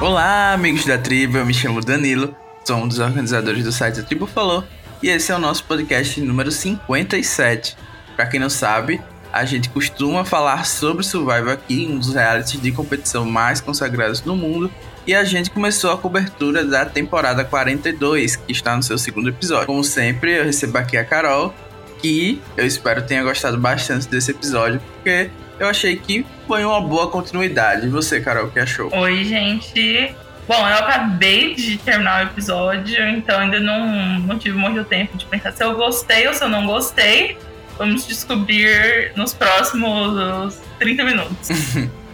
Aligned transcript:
Olá, 0.00 0.52
amigos 0.52 0.84
da 0.84 0.96
tribo, 0.96 1.38
eu 1.38 1.44
me 1.44 1.52
chamo 1.52 1.80
Danilo, 1.80 2.32
sou 2.64 2.76
um 2.76 2.86
dos 2.86 3.00
organizadores 3.00 3.64
do 3.64 3.72
site 3.72 3.98
A 3.98 4.02
Tribo 4.04 4.28
Falou 4.28 4.62
e 5.02 5.08
esse 5.08 5.32
é 5.32 5.34
o 5.34 5.40
nosso 5.40 5.64
podcast 5.64 6.20
número 6.20 6.52
57. 6.52 7.76
Para 8.14 8.26
quem 8.26 8.38
não 8.38 8.48
sabe, 8.48 9.02
a 9.32 9.44
gente 9.44 9.68
costuma 9.68 10.24
falar 10.24 10.66
sobre 10.66 11.02
Survival 11.02 11.50
aqui, 11.50 11.88
um 11.90 11.98
dos 11.98 12.14
realities 12.14 12.62
de 12.62 12.70
competição 12.70 13.24
mais 13.24 13.60
consagrados 13.60 14.22
no 14.22 14.36
mundo, 14.36 14.70
e 15.04 15.16
a 15.16 15.24
gente 15.24 15.50
começou 15.50 15.90
a 15.90 15.98
cobertura 15.98 16.64
da 16.64 16.86
temporada 16.86 17.44
42, 17.44 18.36
que 18.36 18.52
está 18.52 18.76
no 18.76 18.84
seu 18.84 18.98
segundo 18.98 19.28
episódio. 19.30 19.66
Como 19.66 19.82
sempre, 19.82 20.38
eu 20.38 20.44
recebo 20.44 20.78
aqui 20.78 20.96
a 20.96 21.04
Carol, 21.04 21.52
que 22.00 22.40
eu 22.56 22.64
espero 22.64 23.02
tenha 23.02 23.24
gostado 23.24 23.58
bastante 23.58 24.06
desse 24.06 24.30
episódio, 24.30 24.80
porque 24.94 25.28
eu 25.58 25.68
achei 25.68 25.96
que 25.96 26.24
foi 26.46 26.64
uma 26.64 26.80
boa 26.80 27.08
continuidade. 27.10 27.86
E 27.86 27.88
você, 27.88 28.20
Carol, 28.20 28.46
o 28.46 28.50
que 28.50 28.60
achou? 28.60 28.94
Oi, 28.94 29.24
gente. 29.24 30.14
Bom, 30.46 30.66
eu 30.66 30.76
acabei 30.78 31.54
de 31.54 31.76
terminar 31.76 32.24
o 32.24 32.28
episódio, 32.30 33.06
então 33.08 33.38
ainda 33.38 33.60
não, 33.60 34.18
não 34.20 34.38
tive 34.38 34.56
muito 34.56 34.82
tempo 34.84 35.18
de 35.18 35.26
pensar 35.26 35.52
se 35.52 35.62
eu 35.62 35.74
gostei 35.74 36.26
ou 36.26 36.32
se 36.32 36.42
eu 36.42 36.48
não 36.48 36.66
gostei. 36.66 37.36
Vamos 37.76 38.06
descobrir 38.06 39.12
nos 39.14 39.34
próximos 39.34 40.58
30 40.78 41.04
minutos. 41.04 41.48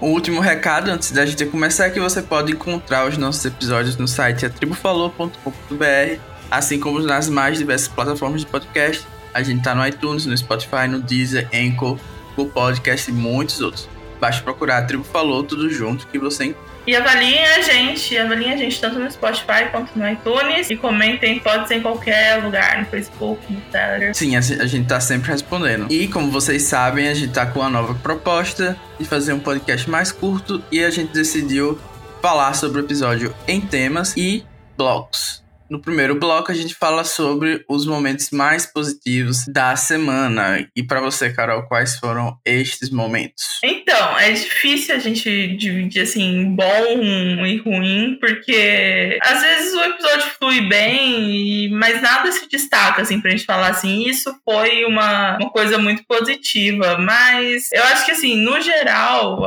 O 0.00 0.08
último 0.08 0.40
recado 0.40 0.90
antes 0.90 1.10
da 1.10 1.24
gente 1.24 1.44
começar 1.46 1.86
é 1.86 1.90
que 1.90 1.98
você 1.98 2.20
pode 2.20 2.52
encontrar 2.52 3.08
os 3.08 3.16
nossos 3.16 3.44
episódios 3.44 3.96
no 3.96 4.06
site 4.06 4.44
atribufalou.com.br, 4.44 6.20
assim 6.50 6.78
como 6.78 7.00
nas 7.00 7.28
mais 7.28 7.58
diversas 7.58 7.88
plataformas 7.88 8.42
de 8.42 8.46
podcast. 8.46 9.06
A 9.32 9.42
gente 9.42 9.62
tá 9.62 9.74
no 9.74 9.86
iTunes, 9.86 10.26
no 10.26 10.36
Spotify, 10.36 10.86
no 10.88 11.00
Deezer, 11.00 11.48
Anchor, 11.52 11.98
Google 12.36 12.52
Podcast 12.52 13.10
e 13.10 13.14
muitos 13.14 13.60
outros. 13.60 13.88
Basta 14.20 14.42
procurar 14.42 14.78
a 14.78 14.82
Tribo 14.82 15.04
Falou 15.04 15.42
tudo 15.42 15.68
junto 15.70 16.06
que 16.06 16.18
você 16.18 16.54
e 16.86 16.94
avaliem 16.94 17.44
a 17.44 17.62
gente, 17.62 18.16
avaliem 18.16 18.52
a 18.52 18.56
gente 18.56 18.80
tanto 18.80 19.00
no 19.00 19.10
Spotify 19.10 19.68
quanto 19.72 19.98
no 19.98 20.08
iTunes. 20.08 20.70
E 20.70 20.76
comentem, 20.76 21.40
pode 21.40 21.66
ser 21.66 21.76
em 21.76 21.82
qualquer 21.82 22.42
lugar, 22.44 22.78
no 22.78 22.86
Facebook, 22.86 23.52
no 23.52 23.60
Telegram. 23.72 24.14
Sim, 24.14 24.36
a 24.36 24.40
gente 24.40 24.86
tá 24.86 25.00
sempre 25.00 25.32
respondendo. 25.32 25.90
E 25.90 26.06
como 26.06 26.30
vocês 26.30 26.62
sabem, 26.62 27.08
a 27.08 27.14
gente 27.14 27.32
tá 27.32 27.44
com 27.44 27.58
uma 27.58 27.68
nova 27.68 27.94
proposta 27.94 28.76
de 29.00 29.04
fazer 29.04 29.32
um 29.32 29.40
podcast 29.40 29.90
mais 29.90 30.12
curto 30.12 30.62
e 30.70 30.84
a 30.84 30.90
gente 30.90 31.12
decidiu 31.12 31.76
falar 32.22 32.54
sobre 32.54 32.80
o 32.80 32.84
episódio 32.84 33.34
em 33.48 33.60
temas 33.60 34.14
e 34.16 34.44
blocos. 34.76 35.45
No 35.68 35.80
primeiro 35.80 36.14
bloco, 36.14 36.52
a 36.52 36.54
gente 36.54 36.74
fala 36.74 37.02
sobre 37.02 37.64
os 37.68 37.86
momentos 37.86 38.30
mais 38.30 38.66
positivos 38.66 39.44
da 39.48 39.74
semana. 39.74 40.68
E 40.76 40.82
para 40.82 41.00
você, 41.00 41.32
Carol, 41.32 41.66
quais 41.66 41.98
foram 41.98 42.38
estes 42.44 42.88
momentos? 42.88 43.58
Então, 43.64 44.18
é 44.18 44.30
difícil 44.30 44.94
a 44.94 44.98
gente 44.98 45.56
dividir 45.56 46.02
assim, 46.02 46.54
bom 46.54 47.44
e 47.44 47.56
ruim, 47.56 48.16
porque 48.20 49.18
às 49.22 49.40
vezes 49.42 49.74
o 49.74 49.80
episódio 49.80 50.30
flui 50.38 50.60
bem, 50.68 51.68
mas 51.72 52.00
nada 52.00 52.30
se 52.30 52.48
destaca, 52.48 53.02
assim, 53.02 53.20
pra 53.20 53.32
gente 53.32 53.44
falar 53.44 53.68
assim. 53.68 54.08
Isso 54.08 54.34
foi 54.44 54.84
uma, 54.84 55.36
uma 55.36 55.50
coisa 55.50 55.78
muito 55.78 56.04
positiva. 56.06 56.96
Mas 56.98 57.72
eu 57.72 57.82
acho 57.84 58.04
que, 58.04 58.12
assim, 58.12 58.36
no 58.36 58.60
geral, 58.60 59.42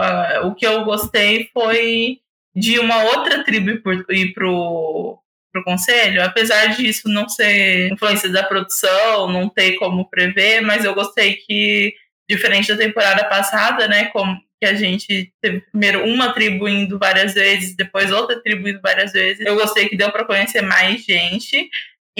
o 0.46 0.54
que 0.54 0.68
eu 0.68 0.84
gostei 0.84 1.50
foi 1.54 2.20
de 2.56 2.78
uma 2.80 3.04
outra 3.04 3.44
tribo 3.44 3.80
ir 4.10 4.34
pro 4.34 5.20
conselho, 5.64 6.24
apesar 6.24 6.76
disso 6.76 7.08
não 7.08 7.28
ser 7.28 7.92
influência 7.92 8.30
da 8.30 8.44
produção, 8.44 9.32
não 9.32 9.50
ter 9.50 9.74
como 9.74 10.10
prever, 10.10 10.62
mas 10.62 10.86
eu 10.86 10.94
gostei 10.94 11.36
que, 11.36 11.94
diferente 12.30 12.68
da 12.70 12.78
temporada 12.78 13.26
passada, 13.26 13.88
né, 13.88 14.06
como 14.06 14.40
que 14.60 14.66
a 14.66 14.74
gente 14.74 15.32
teve 15.42 15.62
primeiro 15.72 16.04
uma 16.06 16.34
tribo 16.34 16.68
indo 16.68 17.00
várias 17.00 17.34
vezes, 17.34 17.76
depois 17.76 18.12
outra 18.12 18.42
tribo 18.42 18.68
indo 18.68 18.82
várias 18.82 19.14
vezes. 19.14 19.46
Eu 19.46 19.56
gostei 19.56 19.88
que 19.88 19.96
deu 19.96 20.12
para 20.12 20.26
conhecer 20.26 20.62
mais 20.62 21.04
gente. 21.06 21.70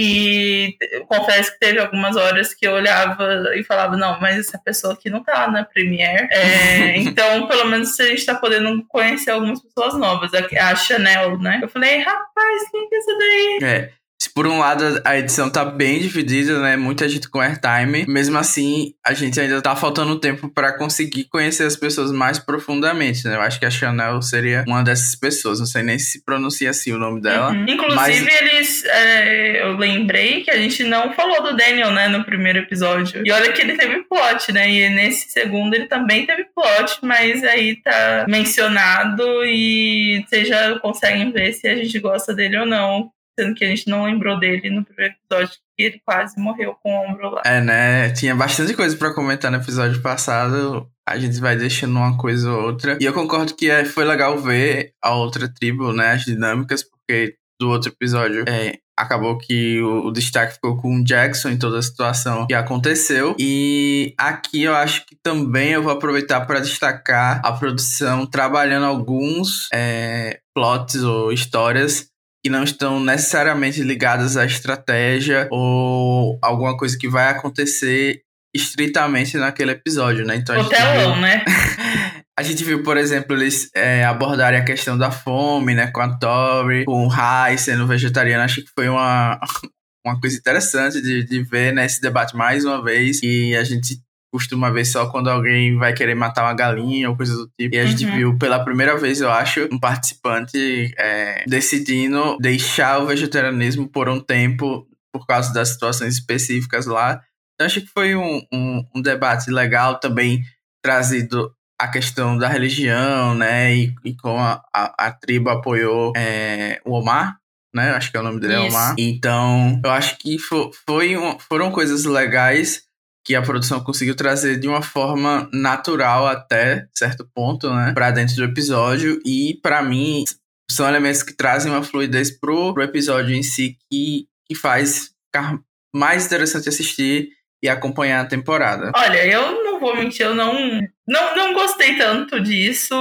E 0.02 0.78
confesso 1.10 1.52
que 1.52 1.60
teve 1.60 1.78
algumas 1.78 2.16
horas 2.16 2.54
que 2.54 2.66
eu 2.66 2.72
olhava 2.72 3.54
e 3.54 3.66
falava, 3.66 3.98
não, 3.98 4.18
mas 4.22 4.38
essa 4.38 4.58
pessoa 4.58 4.94
aqui 4.94 5.10
não 5.10 5.22
tá 5.22 5.52
na 5.52 5.66
Premiere. 5.66 6.30
É, 6.32 6.96
então, 7.04 7.48
pelo 7.48 7.66
menos 7.66 8.00
a 8.00 8.06
gente 8.06 8.26
tá 8.26 8.34
podendo 8.36 8.82
conhecer 8.88 9.32
algumas 9.32 9.62
pessoas 9.62 9.96
novas. 9.96 10.32
A 10.34 10.76
Chanel, 10.76 11.38
né? 11.38 11.60
Eu 11.62 11.68
falei, 11.68 11.98
rapaz, 11.98 12.70
quem 12.72 12.88
que 12.88 12.96
é 12.96 12.98
essa 12.98 13.18
daí? 13.18 13.60
É 13.62 13.99
por 14.40 14.48
um 14.48 14.58
lado, 14.58 15.02
a 15.04 15.20
edição 15.20 15.50
tá 15.50 15.66
bem 15.66 16.00
dividida, 16.00 16.62
né? 16.62 16.78
Muita 16.78 17.10
gente 17.10 17.28
com 17.28 17.42
airtime. 17.42 18.06
Mesmo 18.08 18.38
assim, 18.38 18.94
a 19.06 19.14
gente 19.14 19.38
ainda 19.38 19.62
tá 19.62 19.76
faltando 19.76 20.18
tempo 20.18 20.48
para 20.48 20.78
conseguir 20.78 21.26
conhecer 21.26 21.66
as 21.66 21.76
pessoas 21.76 22.10
mais 22.10 22.40
profundamente, 22.40 23.28
né? 23.28 23.36
Eu 23.36 23.42
acho 23.42 23.60
que 23.60 23.66
a 23.66 23.70
Chanel 23.70 24.22
seria 24.22 24.64
uma 24.66 24.82
dessas 24.82 25.14
pessoas. 25.14 25.60
Não 25.60 25.66
sei 25.66 25.84
nem 25.84 26.00
se 26.00 26.24
pronuncia 26.24 26.70
assim 26.70 26.94
o 26.94 26.98
nome 26.98 27.20
dela. 27.20 27.52
Uhum. 27.52 27.66
Inclusive, 27.68 27.98
mas... 27.98 28.42
eles. 28.42 28.86
É, 28.86 29.62
eu 29.62 29.76
lembrei 29.76 30.42
que 30.42 30.52
a 30.52 30.58
gente 30.58 30.86
não 30.86 31.12
falou 31.12 31.44
do 31.44 31.58
Daniel, 31.58 31.92
né? 31.92 32.08
No 32.08 32.24
primeiro 32.24 32.60
episódio. 32.60 33.22
E 33.26 33.32
olha 33.34 33.52
que 33.52 33.62
ele 33.62 33.76
teve 33.76 34.04
plot, 34.04 34.54
né? 34.54 34.72
E 34.72 34.90
nesse 34.90 35.30
segundo 35.32 35.74
ele 35.74 35.88
também 35.88 36.26
teve 36.26 36.46
plot, 36.56 37.00
mas 37.02 37.44
aí 37.44 37.76
tá 37.82 38.26
mencionado 38.26 39.22
e 39.44 40.24
vocês 40.26 40.48
já 40.48 40.80
conseguem 40.80 41.30
ver 41.30 41.52
se 41.52 41.68
a 41.68 41.76
gente 41.76 42.00
gosta 42.00 42.34
dele 42.34 42.58
ou 42.58 42.66
não 42.66 43.12
sendo 43.40 43.56
que 43.56 43.64
a 43.64 43.68
gente 43.70 43.88
não 43.88 44.04
lembrou 44.04 44.38
dele 44.38 44.70
no 44.70 44.84
primeiro 44.84 45.16
episódio, 45.16 45.58
que 45.78 45.84
ele 45.84 46.02
quase 46.06 46.38
morreu 46.38 46.76
com 46.84 46.92
o 46.92 47.10
ombro 47.10 47.30
lá. 47.30 47.42
É, 47.46 47.62
né? 47.62 48.10
Tinha 48.12 48.36
bastante 48.36 48.74
coisa 48.74 48.96
para 48.98 49.14
comentar 49.14 49.50
no 49.50 49.58
episódio 49.58 50.02
passado. 50.02 50.86
A 51.08 51.18
gente 51.18 51.40
vai 51.40 51.56
deixando 51.56 51.96
uma 51.96 52.18
coisa 52.18 52.52
ou 52.52 52.64
outra. 52.64 52.98
E 53.00 53.06
eu 53.06 53.14
concordo 53.14 53.56
que 53.56 53.70
é, 53.70 53.86
foi 53.86 54.04
legal 54.04 54.38
ver 54.38 54.92
a 55.02 55.16
outra 55.16 55.48
tribo, 55.48 55.94
né? 55.94 56.12
As 56.12 56.24
dinâmicas, 56.24 56.84
porque 56.84 57.36
do 57.60 57.70
outro 57.70 57.92
episódio 57.92 58.46
é, 58.48 58.78
acabou 58.98 59.38
que 59.38 59.82
o, 59.82 60.12
destaque 60.12 60.54
ficou 60.54 60.78
com 60.78 60.98
o 60.98 61.04
Jackson 61.04 61.50
em 61.50 61.58
toda 61.58 61.80
a 61.80 61.82
situação 61.82 62.46
que 62.48 62.54
aconteceu. 62.54 63.36
E 63.40 64.14
aqui 64.18 64.64
eu 64.64 64.76
acho 64.76 65.06
que 65.06 65.18
também 65.24 65.72
eu 65.72 65.84
vou 65.84 65.92
aproveitar 65.92 66.42
para 66.42 66.60
destacar 66.60 67.42
a 67.44 67.54
produção 67.54 68.26
trabalhando 68.26 68.86
alguns 68.86 69.68
é, 69.74 70.40
plots 70.54 71.04
ou 71.04 71.32
histórias 71.32 72.09
que 72.44 72.50
não 72.50 72.64
estão 72.64 73.00
necessariamente 73.00 73.82
ligadas 73.82 74.38
à 74.38 74.46
estratégia 74.46 75.48
ou 75.52 76.40
alguma 76.42 76.78
coisa 76.78 76.98
que 76.98 77.08
vai 77.08 77.30
acontecer 77.30 78.22
estritamente 78.56 79.38
naquele 79.38 79.72
episódio, 79.72 80.26
né? 80.26 80.36
Então 80.36 80.56
a 80.56 80.64
gente 80.64 80.76
viu, 80.76 81.16
né? 81.18 81.44
a 82.38 82.44
gente 82.44 82.64
viu, 82.64 82.82
por 82.84 82.98
exemplo, 82.98 83.36
eles 83.36 83.70
é, 83.76 84.04
abordarem 84.06 84.60
a 84.60 84.66
questão 84.66 84.98
da 84.98 85.12
fome, 85.12 85.76
né? 85.76 85.88
Com 85.88 86.02
a 86.02 86.18
Tori, 86.18 86.86
com 86.86 87.06
o 87.06 87.08
Rai 87.08 87.58
sendo 87.58 87.86
vegetariano. 87.86 88.44
Acho 88.44 88.62
que 88.64 88.72
foi 88.74 88.90
uma, 88.90 89.40
uma 90.06 90.20
coisa 90.20 90.38
interessante 90.38 91.02
de, 91.02 91.24
de 91.24 91.44
ver 91.44 91.74
né, 91.74 91.86
esse 91.86 92.02
debate 92.02 92.36
mais 92.36 92.66
uma 92.66 92.84
vez. 92.84 93.22
E 93.22 93.56
a 93.56 93.64
gente 93.64 94.02
costuma 94.32 94.70
ver 94.70 94.86
só 94.86 95.10
quando 95.10 95.30
alguém 95.30 95.78
vai 95.78 95.94
querer 95.94 96.16
matar 96.16 96.44
uma 96.44 96.54
galinha 96.54 97.10
ou 97.10 97.18
coisa 97.18 97.36
do 97.36 97.48
tipo. 97.58 97.76
E 97.76 97.80
a 97.80 97.86
gente 97.86 98.06
uhum. 98.06 98.16
viu 98.16 98.38
pela 98.38 98.64
primeira 98.64 98.98
vez, 98.98 99.22
eu 99.22 99.32
acho, 99.32 99.68
um 99.72 99.80
participante 99.80 100.94
é, 100.98 101.44
decidindo 101.48 102.38
deixar 102.40 103.00
o 103.00 103.08
vegetarianismo 103.08 103.88
por 103.88 104.08
um 104.08 104.20
tempo 104.20 104.88
por 105.12 105.26
causa 105.26 105.52
das 105.52 105.70
situações 105.70 106.14
específicas 106.16 106.86
lá. 106.86 107.22
Então, 107.56 107.66
acho 107.66 107.82
que 107.82 107.88
foi 107.88 108.16
um, 108.16 108.42
um, 108.54 108.86
um 108.96 109.02
debate 109.02 109.50
legal 109.50 110.00
também 110.00 110.44
trazido 110.84 111.52
a 111.80 111.88
questão 111.88 112.38
da 112.38 112.48
religião, 112.48 113.34
né? 113.34 113.76
E, 113.76 113.96
e 114.06 114.16
como 114.16 114.38
a, 114.38 114.62
a, 114.74 115.08
a 115.08 115.12
tribo 115.12 115.50
apoiou 115.50 116.14
é, 116.16 116.80
o 116.86 116.94
Omar, 116.94 117.38
né? 117.74 117.92
Acho 117.92 118.12
que 118.12 118.18
é 118.18 118.20
o 118.20 118.24
nome 118.24 118.40
dele 118.40 118.54
é 118.54 118.60
Omar. 118.60 118.96
Então, 118.98 119.82
eu 119.84 119.92
acho 119.92 120.18
que 120.18 120.38
foi, 120.38 120.70
foi 120.86 121.18
um, 121.18 121.40
foram 121.40 121.72
coisas 121.72 122.06
legais 122.06 122.89
que 123.30 123.36
a 123.36 123.44
produção 123.44 123.80
conseguiu 123.80 124.16
trazer 124.16 124.58
de 124.58 124.68
uma 124.68 124.82
forma 124.82 125.48
natural 125.54 126.26
até 126.26 126.88
certo 126.92 127.30
ponto, 127.32 127.72
né, 127.72 127.92
para 127.94 128.10
dentro 128.10 128.36
do 128.36 128.44
episódio 128.44 129.22
e 129.24 129.60
para 129.62 129.84
mim 129.84 130.24
são 130.72 130.90
elementos 130.90 131.22
que 131.22 131.36
trazem 131.36 131.72
uma 131.72 131.84
fluidez 131.84 132.32
pro, 132.32 132.74
pro 132.74 132.82
episódio 132.82 133.36
em 133.36 133.44
si 133.44 133.78
que, 133.88 134.26
que 134.48 134.56
faz 134.56 135.12
ficar 135.28 135.60
mais 135.96 136.26
interessante 136.26 136.70
assistir 136.70 137.30
e 137.62 137.70
acompanhar 137.70 138.22
a 138.22 138.28
temporada. 138.28 138.92
Olha, 138.96 139.24
eu 139.28 139.64
não 139.64 139.80
vou 139.80 139.96
mentir, 139.96 140.26
eu 140.26 140.34
não 140.34 140.80
não, 141.10 141.36
não 141.36 141.54
gostei 141.54 141.96
tanto 141.96 142.40
disso, 142.40 142.96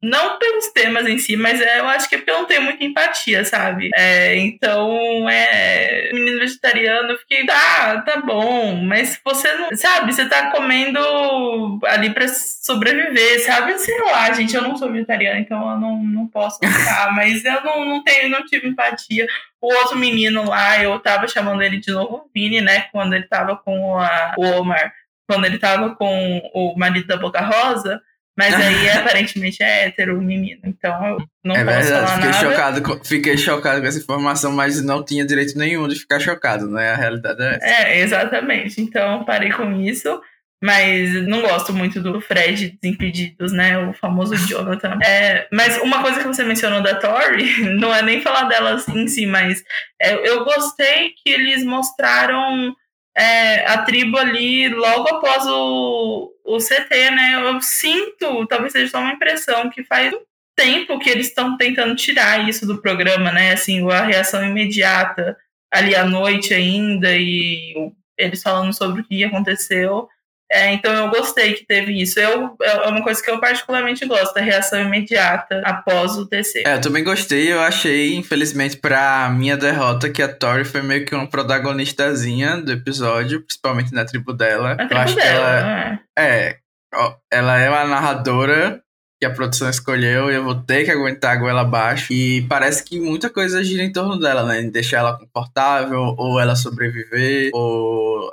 não 0.00 0.38
pelos 0.38 0.68
temas 0.68 1.04
em 1.08 1.18
si, 1.18 1.36
mas 1.36 1.60
é, 1.60 1.80
eu 1.80 1.88
acho 1.88 2.08
que 2.08 2.14
é 2.14 2.18
porque 2.18 2.30
eu 2.30 2.38
não 2.38 2.46
tenho 2.46 2.62
muita 2.62 2.84
empatia, 2.84 3.44
sabe? 3.44 3.90
É, 3.92 4.36
então, 4.36 5.28
é. 5.28 6.10
Menino 6.12 6.38
vegetariano, 6.38 7.10
eu 7.10 7.18
fiquei, 7.18 7.44
ah, 7.50 8.00
tá 8.06 8.20
bom, 8.20 8.76
mas 8.76 9.20
você 9.24 9.52
não. 9.54 9.74
Sabe, 9.74 10.12
você 10.12 10.28
tá 10.28 10.52
comendo 10.52 11.80
ali 11.86 12.10
pra 12.10 12.28
sobreviver, 12.28 13.44
sabe? 13.44 13.76
Sei 13.78 13.98
lá, 14.00 14.32
gente, 14.32 14.54
eu 14.54 14.62
não 14.62 14.76
sou 14.76 14.92
vegetariana, 14.92 15.40
então 15.40 15.72
eu 15.72 15.80
não, 15.80 16.02
não 16.04 16.28
posso 16.28 16.60
ficar, 16.60 17.10
mas 17.16 17.44
eu 17.44 17.64
não, 17.64 17.84
não 17.84 18.04
tenho, 18.04 18.28
não 18.28 18.44
tive 18.44 18.68
empatia. 18.68 19.26
O 19.60 19.74
outro 19.74 19.98
menino 19.98 20.48
lá, 20.48 20.80
eu 20.80 21.00
tava 21.00 21.26
chamando 21.26 21.62
ele 21.62 21.78
de 21.78 21.90
novo 21.90 22.30
Vini, 22.32 22.60
né? 22.60 22.82
Quando 22.92 23.14
ele 23.14 23.26
tava 23.26 23.56
com 23.56 23.98
a, 23.98 24.34
o 24.38 24.44
Omar 24.60 24.92
quando 25.28 25.44
ele 25.46 25.58
tava 25.58 25.94
com 25.96 26.38
o 26.54 26.74
marido 26.76 27.06
da 27.06 27.16
Boca 27.16 27.40
Rosa, 27.40 28.00
Mas 28.36 28.52
aí, 28.54 28.88
aparentemente, 28.98 29.62
é 29.62 29.86
hétero 29.86 30.18
o 30.18 30.22
menino. 30.22 30.60
Então, 30.64 31.06
eu 31.06 31.18
não 31.44 31.54
é 31.54 31.64
posso 31.64 31.76
verdade, 31.78 32.06
falar 32.06 32.16
fiquei 32.16 32.30
nada. 32.30 32.50
chocado, 32.50 32.82
com- 32.82 33.04
fiquei 33.04 33.38
chocado 33.38 33.80
com 33.80 33.86
essa 33.86 33.98
informação, 33.98 34.52
mas 34.52 34.82
não 34.82 35.04
tinha 35.04 35.24
direito 35.24 35.56
nenhum 35.56 35.86
de 35.86 35.94
ficar 35.94 36.18
chocado, 36.20 36.68
né? 36.68 36.92
A 36.92 36.96
realidade 36.96 37.40
é 37.42 37.54
essa. 37.56 37.66
É, 37.66 38.00
exatamente. 38.00 38.80
Então, 38.80 39.24
parei 39.24 39.50
com 39.52 39.72
isso. 39.80 40.20
Mas 40.62 41.12
não 41.26 41.42
gosto 41.42 41.74
muito 41.74 42.00
do 42.00 42.22
Fred 42.22 42.78
Desimpedidos, 42.82 43.52
né? 43.52 43.76
O 43.78 43.92
famoso 43.92 44.34
Jonathan. 44.48 44.98
É, 45.04 45.46
mas 45.52 45.76
uma 45.82 46.00
coisa 46.00 46.20
que 46.20 46.26
você 46.26 46.42
mencionou 46.42 46.82
da 46.82 46.94
Tori, 46.94 47.44
não 47.78 47.94
é 47.94 48.00
nem 48.00 48.22
falar 48.22 48.44
delas 48.44 48.88
em 48.88 49.06
si, 49.06 49.26
mas 49.26 49.62
é, 50.00 50.26
eu 50.26 50.42
gostei 50.44 51.10
que 51.22 51.28
eles 51.30 51.62
mostraram 51.64 52.74
é, 53.16 53.66
a 53.66 53.78
tribo 53.78 54.18
ali 54.18 54.68
logo 54.68 55.08
após 55.08 55.46
o, 55.46 56.32
o 56.44 56.58
CT, 56.58 57.10
né? 57.10 57.40
Eu 57.42 57.60
sinto, 57.60 58.46
talvez 58.46 58.72
seja 58.72 58.90
só 58.90 59.00
uma 59.00 59.12
impressão, 59.12 59.70
que 59.70 59.84
faz 59.84 60.12
um 60.12 60.20
tempo 60.56 60.98
que 60.98 61.10
eles 61.10 61.28
estão 61.28 61.56
tentando 61.56 61.94
tirar 61.94 62.48
isso 62.48 62.66
do 62.66 62.80
programa, 62.80 63.30
né? 63.30 63.52
Assim, 63.52 63.88
a 63.90 64.02
reação 64.02 64.44
imediata 64.44 65.36
ali 65.70 65.94
à 65.94 66.04
noite 66.04 66.52
ainda 66.54 67.16
e 67.16 67.92
eles 68.16 68.42
falando 68.42 68.72
sobre 68.72 69.00
o 69.00 69.04
que 69.04 69.24
aconteceu. 69.24 70.08
É, 70.54 70.72
então 70.72 70.92
eu 70.92 71.10
gostei 71.10 71.54
que 71.54 71.66
teve 71.66 72.00
isso. 72.00 72.20
Eu, 72.20 72.56
é 72.62 72.88
uma 72.88 73.02
coisa 73.02 73.20
que 73.20 73.28
eu 73.28 73.40
particularmente 73.40 74.06
gosto, 74.06 74.36
a 74.36 74.40
reação 74.40 74.80
imediata 74.80 75.60
após 75.64 76.16
o 76.16 76.26
TC. 76.26 76.62
É, 76.64 76.74
eu 76.76 76.80
também 76.80 77.02
gostei, 77.02 77.52
eu 77.52 77.60
achei, 77.60 78.14
infelizmente, 78.14 78.76
pra 78.76 79.28
minha 79.30 79.56
derrota, 79.56 80.08
que 80.08 80.22
a 80.22 80.32
Tori 80.32 80.64
foi 80.64 80.80
meio 80.80 81.04
que 81.04 81.12
uma 81.12 81.26
protagonistazinha 81.26 82.58
do 82.58 82.70
episódio, 82.70 83.42
principalmente 83.42 83.92
na 83.92 84.04
tribo 84.04 84.32
dela. 84.32 84.76
A 84.78 84.82
eu 84.82 84.88
tribo 84.88 85.00
acho 85.00 85.16
que 85.16 85.22
dela, 85.22 85.48
ela 85.50 85.62
né? 85.64 86.00
é. 86.16 86.56
ó, 86.94 87.16
Ela 87.32 87.58
é 87.58 87.68
uma 87.68 87.84
narradora 87.84 88.80
que 89.20 89.26
a 89.26 89.30
produção 89.30 89.68
escolheu 89.68 90.30
e 90.30 90.34
eu 90.36 90.44
vou 90.44 90.54
ter 90.54 90.84
que 90.84 90.90
aguentar 90.92 91.32
a 91.32 91.40
goela 91.40 91.62
abaixo. 91.62 92.12
E 92.12 92.42
parece 92.42 92.84
que 92.84 93.00
muita 93.00 93.28
coisa 93.28 93.64
gira 93.64 93.82
em 93.82 93.92
torno 93.92 94.20
dela, 94.20 94.44
né? 94.44 94.62
Deixar 94.62 94.98
ela 94.98 95.18
confortável, 95.18 96.14
ou 96.16 96.38
ela 96.38 96.54
sobreviver, 96.54 97.50
ou 97.52 98.30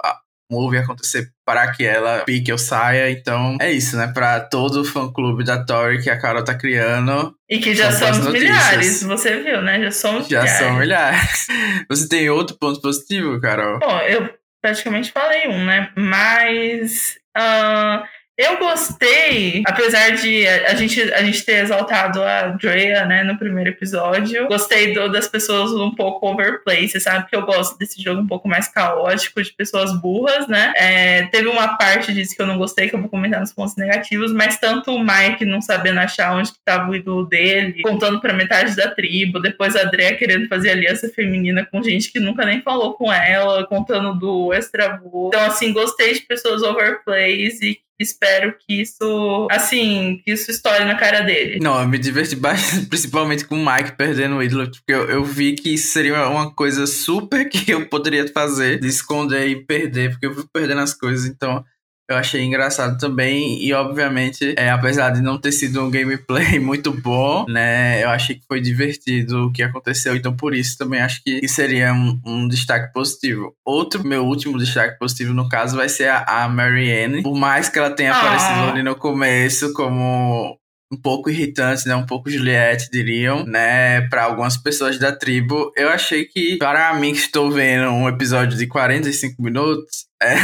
movie 0.52 0.78
acontecer 0.78 1.32
para 1.46 1.72
que 1.72 1.86
ela 1.86 2.20
pique 2.26 2.52
ou 2.52 2.58
saia. 2.58 3.10
Então 3.10 3.58
é 3.60 3.72
isso, 3.72 3.96
né? 3.96 4.12
Pra 4.14 4.40
todo 4.40 4.82
o 4.82 4.86
fã-clube 4.86 5.44
da 5.44 5.64
Tori 5.64 6.02
que 6.04 6.10
a 6.10 6.20
Carol 6.20 6.44
tá 6.44 6.54
criando, 6.54 7.34
E 7.50 7.60
que 7.60 7.74
já 7.74 7.92
somos 7.92 8.28
milhares, 8.32 9.02
você 9.04 9.42
viu, 9.42 9.62
né? 9.62 9.82
Já 9.82 9.92
somos 9.92 10.28
já 10.28 10.42
milhares. 10.42 10.60
são 10.60 10.78
milhares. 10.78 11.48
Você 11.90 12.08
tem 12.08 12.30
outro 12.30 12.58
ponto 12.58 12.82
positivo, 12.82 13.40
Carol? 13.42 13.80
Bom, 13.80 14.00
eu 14.00 14.30
praticamente 14.62 15.12
falei 15.12 15.48
um, 15.48 15.66
né? 15.66 15.92
Mas 15.96 17.18
ah, 17.36 18.04
eu 18.42 18.58
gostei, 18.58 19.64
apesar 19.66 20.12
de 20.12 20.48
a, 20.48 20.76
gente, 20.76 21.02
a 21.14 21.24
gente 21.24 21.44
ter 21.44 21.64
exaltado 21.64 22.24
a 22.24 22.48
Drea, 22.50 23.06
né, 23.06 23.24
no 23.24 23.38
primeiro 23.38 23.70
episódio. 23.72 24.48
Gostei 24.48 24.94
do- 24.94 25.10
das 25.12 25.28
pessoas 25.28 25.72
um 25.72 25.94
pouco 25.94 26.28
overplay, 26.30 26.88
você 26.88 27.00
sabe 27.00 27.30
que 27.30 27.36
eu 27.36 27.44
gosto 27.44 27.78
desse 27.78 28.02
jogo 28.02 28.22
um 28.22 28.28
pouco 28.28 28.48
mais 28.48 28.68
caótico, 28.68 29.42
de 29.42 29.54
pessoas 29.54 29.94
burras, 30.02 30.48
né? 30.48 30.74
É, 30.76 31.24
teve 31.28 31.48
uma 31.48 31.78
parte 31.78 32.14
disso 32.14 32.36
que 32.36 32.42
eu 32.42 32.48
não 32.48 32.58
gostei, 32.58 32.90
que 32.90 32.96
eu 32.96 33.00
vou 33.00 33.10
comentar 33.10 33.40
nos 33.40 33.54
pontos 33.54 33.76
negativos, 33.76 34.32
mas 34.32 34.58
tanto 34.58 34.94
o 34.94 35.00
Mike 35.00 35.46
não 35.46 35.62
sabendo 35.62 36.00
achar 36.00 36.36
onde 36.36 36.52
que 36.52 36.60
tava 36.64 36.90
o 36.90 36.96
ídolo 36.96 37.26
dele, 37.26 37.82
contando 37.82 38.20
pra 38.20 38.34
metade 38.34 38.76
da 38.76 38.90
tribo, 38.90 39.40
depois 39.40 39.76
a 39.76 39.84
Drea 39.84 40.16
querendo 40.16 40.48
fazer 40.48 40.72
aliança 40.72 41.10
feminina 41.10 41.66
com 41.72 41.82
gente 41.84 42.12
que 42.12 42.20
nunca 42.20 42.46
nem 42.46 42.62
falou 42.62 42.94
com 42.94 43.12
ela, 43.12 43.66
contando 43.68 44.14
do 44.18 44.54
extravoo. 44.54 45.28
Então, 45.30 45.46
assim, 45.46 45.74
gostei 45.74 46.14
de 46.14 46.22
pessoas 46.22 46.62
overplays 46.64 47.62
e 47.62 47.80
espero 48.02 48.56
que 48.58 48.82
isso, 48.82 49.48
assim, 49.52 50.22
que 50.24 50.32
isso 50.32 50.52
estoure 50.52 50.86
na 50.86 50.96
cara 50.96 51.22
dele. 51.22 51.60
Não, 51.62 51.80
eu 51.80 51.88
me 51.88 51.98
diverti 51.98 52.36
bastante, 52.36 52.88
principalmente 52.90 53.46
com 53.46 53.56
o 53.56 53.66
Mike 53.66 53.98
perdendo 53.98 54.36
o 54.36 54.44
ídolo, 54.44 54.70
porque 54.70 54.94
eu, 54.94 55.10
eu 55.10 55.24
vi 55.24 55.54
que 55.54 55.74
isso 55.74 55.92
seria 55.92 56.28
uma 56.28 56.54
coisa 56.54 56.88
super 56.88 57.48
que 57.50 57.72
eu 57.72 57.88
poderia 57.88 58.28
fazer, 58.28 58.80
de 58.80 58.88
esconder 58.88 59.48
e 59.48 59.66
perder, 59.66 60.12
porque 60.12 60.26
eu 60.26 60.34
fui 60.34 60.46
perdendo 60.52 60.82
as 60.82 60.94
coisas, 60.94 61.26
então 61.26 61.64
eu 62.12 62.18
achei 62.18 62.44
engraçado 62.44 62.98
também, 62.98 63.64
e 63.64 63.74
obviamente, 63.74 64.54
é, 64.58 64.70
apesar 64.70 65.12
de 65.12 65.22
não 65.22 65.38
ter 65.38 65.52
sido 65.52 65.82
um 65.84 65.90
gameplay 65.90 66.60
muito 66.60 66.92
bom, 66.92 67.46
né, 67.48 68.04
eu 68.04 68.10
achei 68.10 68.36
que 68.36 68.44
foi 68.48 68.62
divertido 68.62 69.48
o 69.48 69.52
que 69.52 69.64
aconteceu, 69.64 70.16
então 70.16 70.36
por 70.36 70.54
isso 70.54 70.78
também 70.78 71.02
acho 71.02 71.24
que 71.24 71.48
seria 71.48 71.94
um, 71.94 72.20
um 72.26 72.48
destaque 72.48 72.92
positivo. 72.94 73.54
Outro, 73.66 74.06
meu 74.06 74.26
último 74.26 74.58
destaque 74.58 74.98
positivo, 75.00 75.34
no 75.34 75.48
caso, 75.50 75.76
vai 75.76 75.90
ser 75.90 76.10
a, 76.10 76.24
a 76.44 76.50
Marianne, 76.50 77.24
por 77.24 77.36
mais 77.36 77.70
que 77.70 77.80
ela 77.80 77.90
tenha 77.92 78.12
Ah. 78.14 78.18
aparecido 78.22 78.60
ali 78.72 78.84
no 78.84 78.96
começo 78.96 79.74
como 79.74 80.58
um 80.92 80.98
pouco 80.98 81.30
irritante, 81.30 81.88
né? 81.88 81.96
Um 81.96 82.06
pouco 82.06 82.30
Juliette, 82.30 82.90
diriam, 82.92 83.46
né? 83.46 84.02
Para 84.10 84.24
algumas 84.24 84.58
pessoas 84.58 85.00
da 85.00 85.16
tribo. 85.16 85.72
Eu 85.76 85.90
achei 85.90 86.26
que, 86.26 86.58
para 86.58 86.94
mim 86.96 87.14
que 87.14 87.20
estou 87.20 87.50
vendo 87.50 87.90
um 87.90 88.10
episódio 88.10 88.58
de 88.58 88.68
45 88.68 89.42
minutos, 89.42 90.06
é, 90.22 90.36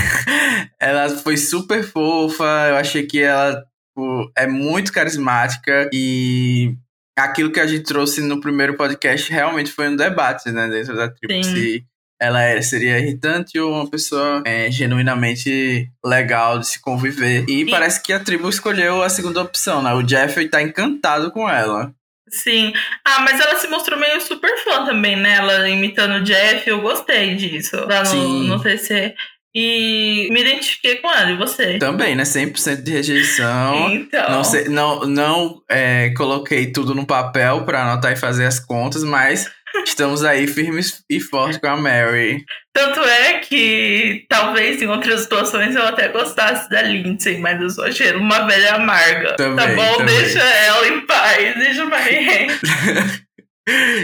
ela 0.79 1.09
foi 1.09 1.35
super 1.35 1.83
fofa. 1.83 2.43
Eu 2.69 2.77
achei 2.77 3.05
que 3.05 3.19
ela 3.19 3.61
tipo, 3.97 4.31
é 4.37 4.47
muito 4.47 4.93
carismática 4.93 5.89
e 5.91 6.75
aquilo 7.17 7.51
que 7.51 7.59
a 7.59 7.67
gente 7.67 7.83
trouxe 7.83 8.21
no 8.21 8.39
primeiro 8.39 8.75
podcast 8.75 9.31
realmente 9.31 9.71
foi 9.71 9.89
um 9.89 9.95
debate, 9.95 10.51
né? 10.51 10.69
Dentro 10.69 10.95
da 10.95 11.09
tribo. 11.09 11.43
Sim. 11.43 11.55
Se 11.55 11.85
ela 12.19 12.41
é- 12.41 12.61
seria 12.61 12.99
irritante 12.99 13.59
ou 13.59 13.71
uma 13.73 13.89
pessoa 13.89 14.41
é, 14.45 14.69
genuinamente 14.71 15.89
legal 16.05 16.59
de 16.59 16.67
se 16.67 16.81
conviver. 16.81 17.45
E, 17.47 17.69
parece 17.69 18.01
que 18.01 18.11
a 18.13 18.19
tribo 18.19 18.49
escolheu 18.49 19.03
a 19.03 19.09
segunda 19.09 19.41
opção, 19.41 19.81
né? 19.81 19.93
O 19.93 20.07
Jeffrey 20.07 20.49
tá 20.49 20.61
encantado 20.61 21.31
com 21.31 21.49
ela. 21.49 21.91
Sim. 22.29 22.73
Ah, 23.05 23.21
mas 23.21 23.39
ela 23.39 23.55
se 23.57 23.67
mostrou 23.67 23.97
meio 23.99 24.19
super 24.19 24.57
fã 24.63 24.85
também, 24.85 25.15
né? 25.15 25.35
Ela 25.35 25.69
imitando 25.69 26.15
o 26.21 26.23
Jeff, 26.23 26.69
eu 26.69 26.81
gostei 26.81 27.35
disso 27.35 27.75
lá 27.87 27.99
no, 28.01 28.05
Sim. 28.05 28.47
no 28.47 28.61
TC. 28.61 29.13
E 29.55 30.27
me 30.31 30.41
identifiquei 30.41 30.97
com 30.97 31.09
ela, 31.11 31.31
e 31.31 31.35
você? 31.37 31.79
Também, 31.79 32.15
né? 32.15 32.23
100% 32.23 32.83
de 32.83 32.91
rejeição. 32.91 33.89
Então. 33.91 34.29
Não, 34.29 34.43
sei, 34.43 34.65
não, 34.65 34.99
não 35.07 35.61
é, 35.69 36.11
coloquei 36.15 36.71
tudo 36.71 36.93
no 36.93 37.07
papel 37.07 37.63
pra 37.63 37.81
anotar 37.81 38.11
e 38.11 38.17
fazer 38.17 38.45
as 38.45 38.59
contas, 38.59 39.03
mas 39.03 39.49
estamos 39.85 40.23
aí 40.23 40.47
firmes 40.47 41.03
e 41.09 41.19
fortes 41.19 41.57
com 41.59 41.67
a 41.67 41.77
Mary. 41.77 42.43
Tanto 42.73 42.99
é 43.01 43.39
que 43.39 44.25
talvez 44.29 44.81
em 44.81 44.87
outras 44.87 45.21
situações 45.21 45.75
eu 45.75 45.83
até 45.83 46.09
gostasse 46.09 46.69
da 46.69 46.81
Lindsay, 46.83 47.39
mas 47.39 47.59
eu 47.61 47.69
só 47.69 47.87
achei 47.87 48.11
uma 48.13 48.45
velha 48.45 48.75
amarga. 48.75 49.29
tá 49.29 49.35
Também, 49.35 49.75
bom? 49.75 49.97
também. 49.97 50.15
Deixa 50.21 50.39
ela 50.39 50.87
em 50.87 51.05
paz, 51.05 51.55
deixa 51.55 51.83
a 51.83 51.85
Marianne. 51.85 52.53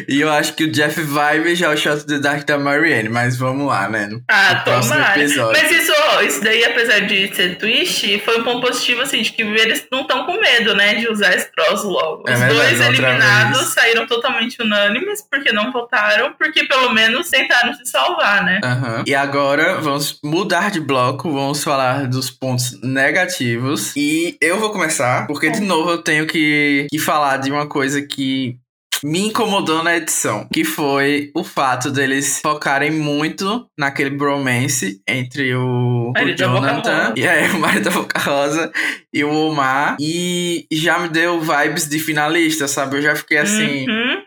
E 0.09 0.19
eu 0.19 0.31
acho 0.31 0.53
que 0.53 0.65
o 0.65 0.71
Jeff 0.71 0.99
vai 1.01 1.39
beijar 1.39 1.73
o 1.73 1.77
shot 1.77 2.05
de 2.05 2.19
Dark 2.19 2.45
da 2.45 2.57
Marianne, 2.57 3.09
mas 3.09 3.37
vamos 3.37 3.67
lá, 3.67 3.87
né? 3.89 4.07
No 4.07 4.21
Ah, 4.29 4.61
próximo 4.63 4.95
tomara. 4.95 5.15
Mas 5.17 5.31
isso, 5.71 5.91
isso 6.27 6.43
daí, 6.43 6.65
apesar 6.65 6.99
de 7.01 7.33
ser 7.33 7.57
twist, 7.57 8.19
foi 8.19 8.39
um 8.39 8.43
ponto 8.43 8.61
positivo, 8.67 9.01
assim, 9.01 9.21
de 9.21 9.31
que 9.31 9.41
eles 9.41 9.85
não 9.91 10.01
estão 10.01 10.25
com 10.25 10.39
medo, 10.39 10.75
né, 10.75 10.95
de 10.95 11.09
usar 11.09 11.33
esse 11.35 11.51
troço 11.51 11.87
logo. 11.87 12.23
É 12.27 12.33
Os 12.33 12.39
verdade, 12.39 12.75
dois 12.75 12.81
eliminados 12.81 13.57
vez. 13.59 13.69
saíram 13.73 14.05
totalmente 14.05 14.61
unânimes, 14.61 15.23
porque 15.29 15.51
não 15.51 15.71
votaram, 15.71 16.33
porque 16.33 16.65
pelo 16.65 16.89
menos 16.93 17.29
tentaram 17.29 17.73
se 17.73 17.85
salvar, 17.85 18.43
né? 18.43 18.59
Aham. 18.63 19.03
E 19.07 19.15
agora 19.15 19.79
vamos 19.79 20.19
mudar 20.23 20.71
de 20.71 20.79
bloco, 20.81 21.31
vamos 21.31 21.63
falar 21.63 22.07
dos 22.07 22.29
pontos 22.29 22.79
negativos. 22.81 23.93
E 23.95 24.37
eu 24.41 24.59
vou 24.59 24.71
começar, 24.71 25.25
porque 25.27 25.49
de 25.49 25.61
novo 25.61 25.91
eu 25.91 25.97
tenho 25.99 26.25
que, 26.27 26.87
que 26.89 26.99
falar 26.99 27.37
de 27.37 27.51
uma 27.51 27.67
coisa 27.67 28.01
que 28.01 28.57
me 29.03 29.27
incomodou 29.27 29.83
na 29.83 29.97
edição, 29.97 30.47
que 30.53 30.63
foi 30.63 31.31
o 31.35 31.43
fato 31.43 31.91
deles 31.91 32.39
focarem 32.41 32.91
muito 32.91 33.67
naquele 33.77 34.11
bromance 34.11 35.01
entre 35.07 35.53
o, 35.55 36.09
o 36.09 36.13
Marido 36.13 36.37
da 36.37 36.47
Boca 36.47 36.67
Jonathan 36.67 37.13
e 37.17 37.27
aí, 37.27 37.49
o 37.51 37.59
marido 37.59 37.83
da 37.83 37.91
Boca 37.91 38.19
Rosa 38.19 38.71
e 39.13 39.23
o 39.23 39.29
Omar 39.33 39.97
e 39.99 40.65
já 40.71 40.99
me 40.99 41.09
deu 41.09 41.39
vibes 41.41 41.87
de 41.89 41.99
finalista, 41.99 42.67
sabe? 42.67 42.97
Eu 42.97 43.01
já 43.01 43.15
fiquei 43.15 43.37
assim, 43.39 43.85
Uhum. 43.89 44.21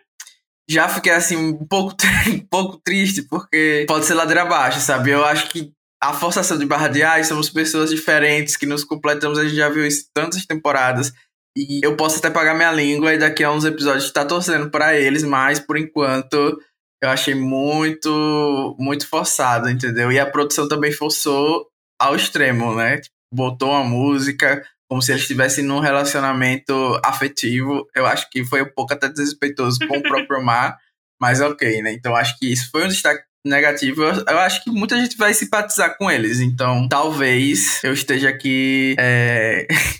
já 0.69 0.89
fiquei 0.89 1.13
assim 1.13 1.37
um 1.37 1.67
pouco, 1.67 1.95
um 2.29 2.39
pouco 2.41 2.81
triste, 2.85 3.23
porque 3.23 3.85
pode 3.89 4.05
ser 4.05 4.15
ladeira 4.15 4.43
abaixo, 4.43 4.81
sabe? 4.81 5.11
Eu 5.11 5.25
acho 5.25 5.49
que 5.49 5.71
a 6.03 6.13
forçação 6.13 6.59
de 6.59 6.67
barra 6.67 6.89
de 6.89 7.03
ai, 7.03 7.25
somos 7.25 7.49
pessoas 7.49 7.89
diferentes 7.91 8.57
que 8.57 8.67
nos 8.67 8.85
completamos, 8.85 9.39
a 9.39 9.45
gente 9.45 9.57
já 9.57 9.69
viu 9.71 9.87
isso 9.87 10.07
tantas 10.15 10.45
temporadas. 10.45 11.11
E 11.57 11.81
eu 11.83 11.97
posso 11.97 12.19
até 12.19 12.29
pagar 12.29 12.55
minha 12.55 12.71
língua 12.71 13.15
e 13.15 13.19
daqui 13.19 13.43
a 13.43 13.51
uns 13.51 13.65
episódios 13.65 14.05
estar 14.05 14.27
torcendo 14.27 14.71
pra 14.71 14.95
eles, 14.95 15.23
mas 15.23 15.59
por 15.59 15.79
enquanto 15.79 16.61
eu 17.03 17.09
achei 17.09 17.35
muito, 17.35 18.77
muito 18.79 19.09
forçado, 19.09 19.71
entendeu? 19.71 20.13
E 20.13 20.19
a 20.19 20.31
produção 20.31 20.69
também 20.69 20.93
forçou 20.93 21.67
ao 21.99 22.15
extremo, 22.15 22.75
né? 22.75 23.01
Botou 23.33 23.71
uma 23.71 23.85
música 23.85 24.63
como 24.89 25.03
se 25.03 25.13
eles 25.13 25.23
estivessem 25.23 25.65
num 25.65 25.81
relacionamento 25.81 27.01
afetivo. 27.05 27.87
Eu 27.95 28.07
acho 28.07 28.29
que 28.31 28.45
foi 28.45 28.63
um 28.63 28.71
pouco 28.73 28.93
até 28.93 29.09
desrespeitoso 29.09 29.79
com 29.89 29.99
o 29.99 30.03
próprio 30.03 30.43
Mar, 30.45 30.77
mas 31.21 31.41
ok, 31.41 31.83
né? 31.83 31.93
Então 31.93 32.15
acho 32.15 32.39
que 32.39 32.53
isso 32.53 32.71
foi 32.71 32.85
um 32.85 32.89
destaque 32.89 33.25
negativo. 33.45 34.03
Eu, 34.03 34.25
eu 34.29 34.39
acho 34.39 34.63
que 34.63 34.71
muita 34.71 34.97
gente 34.97 35.17
vai 35.17 35.33
simpatizar 35.35 35.97
com 35.97 36.11
eles, 36.11 36.41
então 36.41 36.89
talvez 36.89 37.83
eu 37.83 37.93
esteja 37.93 38.29
aqui 38.29 38.95
é, 38.99 39.67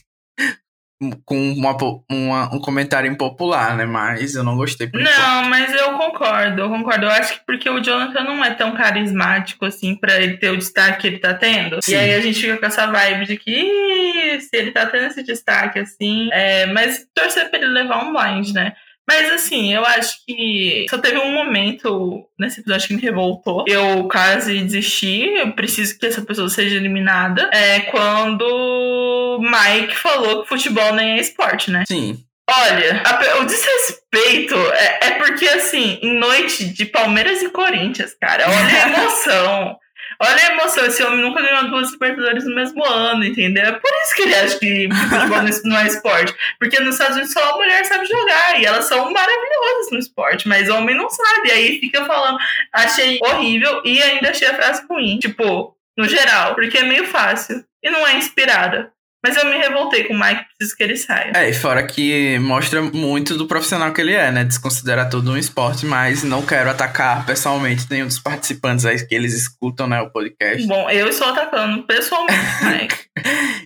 com 1.25 1.53
uma, 1.53 1.77
uma, 2.11 2.55
um 2.55 2.59
comentário 2.59 3.11
impopular, 3.11 3.77
né? 3.77 3.85
Mas 3.85 4.35
eu 4.35 4.43
não 4.43 4.57
gostei. 4.57 4.87
Por 4.87 5.01
não, 5.01 5.11
enquanto. 5.11 5.51
mas 5.51 5.75
eu 5.75 5.93
concordo, 5.93 6.63
eu 6.63 6.69
concordo. 6.69 7.07
Eu 7.07 7.11
acho 7.11 7.35
que 7.35 7.47
porque 7.47 7.69
o 7.69 7.81
Jonathan 7.81 8.25
não 8.25 8.45
é 8.45 8.55
tão 8.55 8.75
carismático 8.75 9.65
assim 9.67 9.95
para 9.95 10.21
ele 10.21 10.39
ter 10.39 10.51
o 10.51 10.57
destaque 10.57 11.03
que 11.03 11.07
ele 11.07 11.19
tá 11.19 11.35
tendo. 11.35 11.83
Sim. 11.83 11.93
E 11.93 11.97
aí 11.97 12.15
a 12.15 12.21
gente 12.21 12.41
fica 12.41 12.57
com 12.57 12.67
essa 12.67 12.87
vibe 12.87 13.27
de 13.27 13.37
que 13.37 14.39
se 14.41 14.57
ele 14.57 14.73
tá 14.73 14.87
tendo 14.87 15.07
esse 15.07 15.23
destaque 15.23 15.79
assim, 15.79 16.31
é, 16.33 16.67
mas 16.67 17.07
torcer 17.15 17.51
pra 17.51 17.59
ele 17.59 17.69
levar 17.69 18.05
um 18.05 18.13
blind, 18.13 18.53
né? 18.53 18.73
Mas 19.09 19.33
assim, 19.33 19.73
eu 19.73 19.85
acho 19.85 20.25
que 20.27 20.87
só 20.91 20.99
teve 20.99 21.19
um 21.19 21.33
momento 21.33 22.25
nesse 22.39 22.61
episódio 22.61 22.89
que 22.89 22.95
me 22.95 23.01
revoltou. 23.01 23.65
Eu 23.69 24.09
quase 24.09 24.61
desisti, 24.61 25.23
eu 25.37 25.53
preciso 25.53 25.99
que 25.99 26.07
essa 26.07 26.23
pessoa 26.23 26.49
seja 26.49 26.77
eliminada. 26.77 27.49
É 27.53 27.81
quando 27.81 29.39
Mike 29.41 29.95
falou 29.95 30.43
que 30.43 30.49
futebol 30.49 30.93
nem 30.95 31.13
é 31.13 31.21
esporte, 31.21 31.71
né? 31.71 31.85
Sim. 31.87 32.27
Olha, 32.49 33.03
a, 33.05 33.41
o 33.41 33.45
desrespeito 33.45 34.55
é, 34.55 34.99
é, 35.03 35.11
porque, 35.13 35.49
assim, 35.49 35.99
em 36.01 36.17
noite 36.17 36.65
de 36.65 36.87
Palmeiras 36.87 37.43
e 37.43 37.51
Corinthians, 37.51 38.15
cara, 38.21 38.47
olha 38.49 38.85
a 38.85 38.89
emoção. 39.03 39.77
Olha 40.19 40.43
a 40.43 40.53
emoção, 40.53 40.87
esse 40.87 41.03
homem 41.03 41.21
nunca 41.21 41.43
ganhou 41.43 41.69
duas 41.69 41.93
Libertadores 41.93 42.45
no 42.45 42.55
mesmo 42.55 42.85
ano, 42.85 43.25
entendeu? 43.25 43.65
É 43.65 43.73
por 43.73 43.91
isso 44.03 44.17
que 44.17 44.23
ele 44.23 44.35
acha 44.35 44.59
que 44.59 44.89
futebol 45.11 45.39
não 45.65 45.79
é 45.79 45.87
esporte. 45.87 46.35
Porque 46.59 46.81
nos 46.81 46.95
Estados 46.95 47.17
Unidos 47.17 47.33
só 47.33 47.53
a 47.53 47.57
mulher 47.57 47.85
sabe 47.85 48.07
jogar 48.07 48.61
e 48.61 48.65
elas 48.65 48.87
são 48.87 49.11
maravilhosas 49.13 49.91
no 49.93 49.99
esporte, 49.99 50.49
mas 50.49 50.69
o 50.69 50.75
homem 50.77 50.97
não 50.97 51.11
sabe. 51.11 51.51
Aí 51.51 51.79
fica 51.79 52.05
falando, 52.05 52.39
achei 52.73 53.19
horrível 53.23 53.83
e 53.85 54.03
ainda 54.03 54.31
achei 54.31 54.49
a 54.49 54.55
frase 54.55 54.85
ruim. 54.89 55.19
Tipo, 55.19 55.77
no 55.97 56.09
geral, 56.09 56.55
porque 56.55 56.79
é 56.79 56.83
meio 56.83 57.07
fácil 57.07 57.65
e 57.83 57.91
não 57.91 58.07
é 58.07 58.15
inspirada. 58.15 58.93
Mas 59.27 59.37
eu 59.37 59.45
me 59.47 59.57
revoltei 59.57 60.05
com 60.05 60.15
o 60.15 60.21
Mike, 60.21 60.45
preciso 60.57 60.77
que 60.77 60.85
ele 60.85 60.97
saia. 60.97 61.33
É, 61.35 61.51
e 61.51 61.53
fora 61.53 61.85
que 61.85 62.39
mostra 62.39 62.81
muito 62.81 63.37
do 63.37 63.49
profissional 63.49 63.93
que 63.93 64.01
ele 64.01 64.13
é, 64.13 64.31
né? 64.31 64.45
Desconsidera 64.45 65.05
tudo 65.05 65.33
um 65.33 65.37
esporte, 65.37 65.85
mas 65.85 66.23
não 66.23 66.47
quero 66.47 66.71
atacar 66.71 67.27
pessoalmente 67.27 67.87
nenhum 67.91 68.07
dos 68.07 68.21
participantes 68.21 68.85
aí 68.85 69.05
que 69.05 69.13
eles 69.13 69.35
escutam, 69.35 69.89
né, 69.89 70.01
o 70.01 70.11
podcast. 70.11 70.65
Bom, 70.69 70.89
eu 70.89 71.09
estou 71.09 71.27
atacando 71.27 71.83
pessoalmente, 71.83 72.39
Mike. 72.63 72.97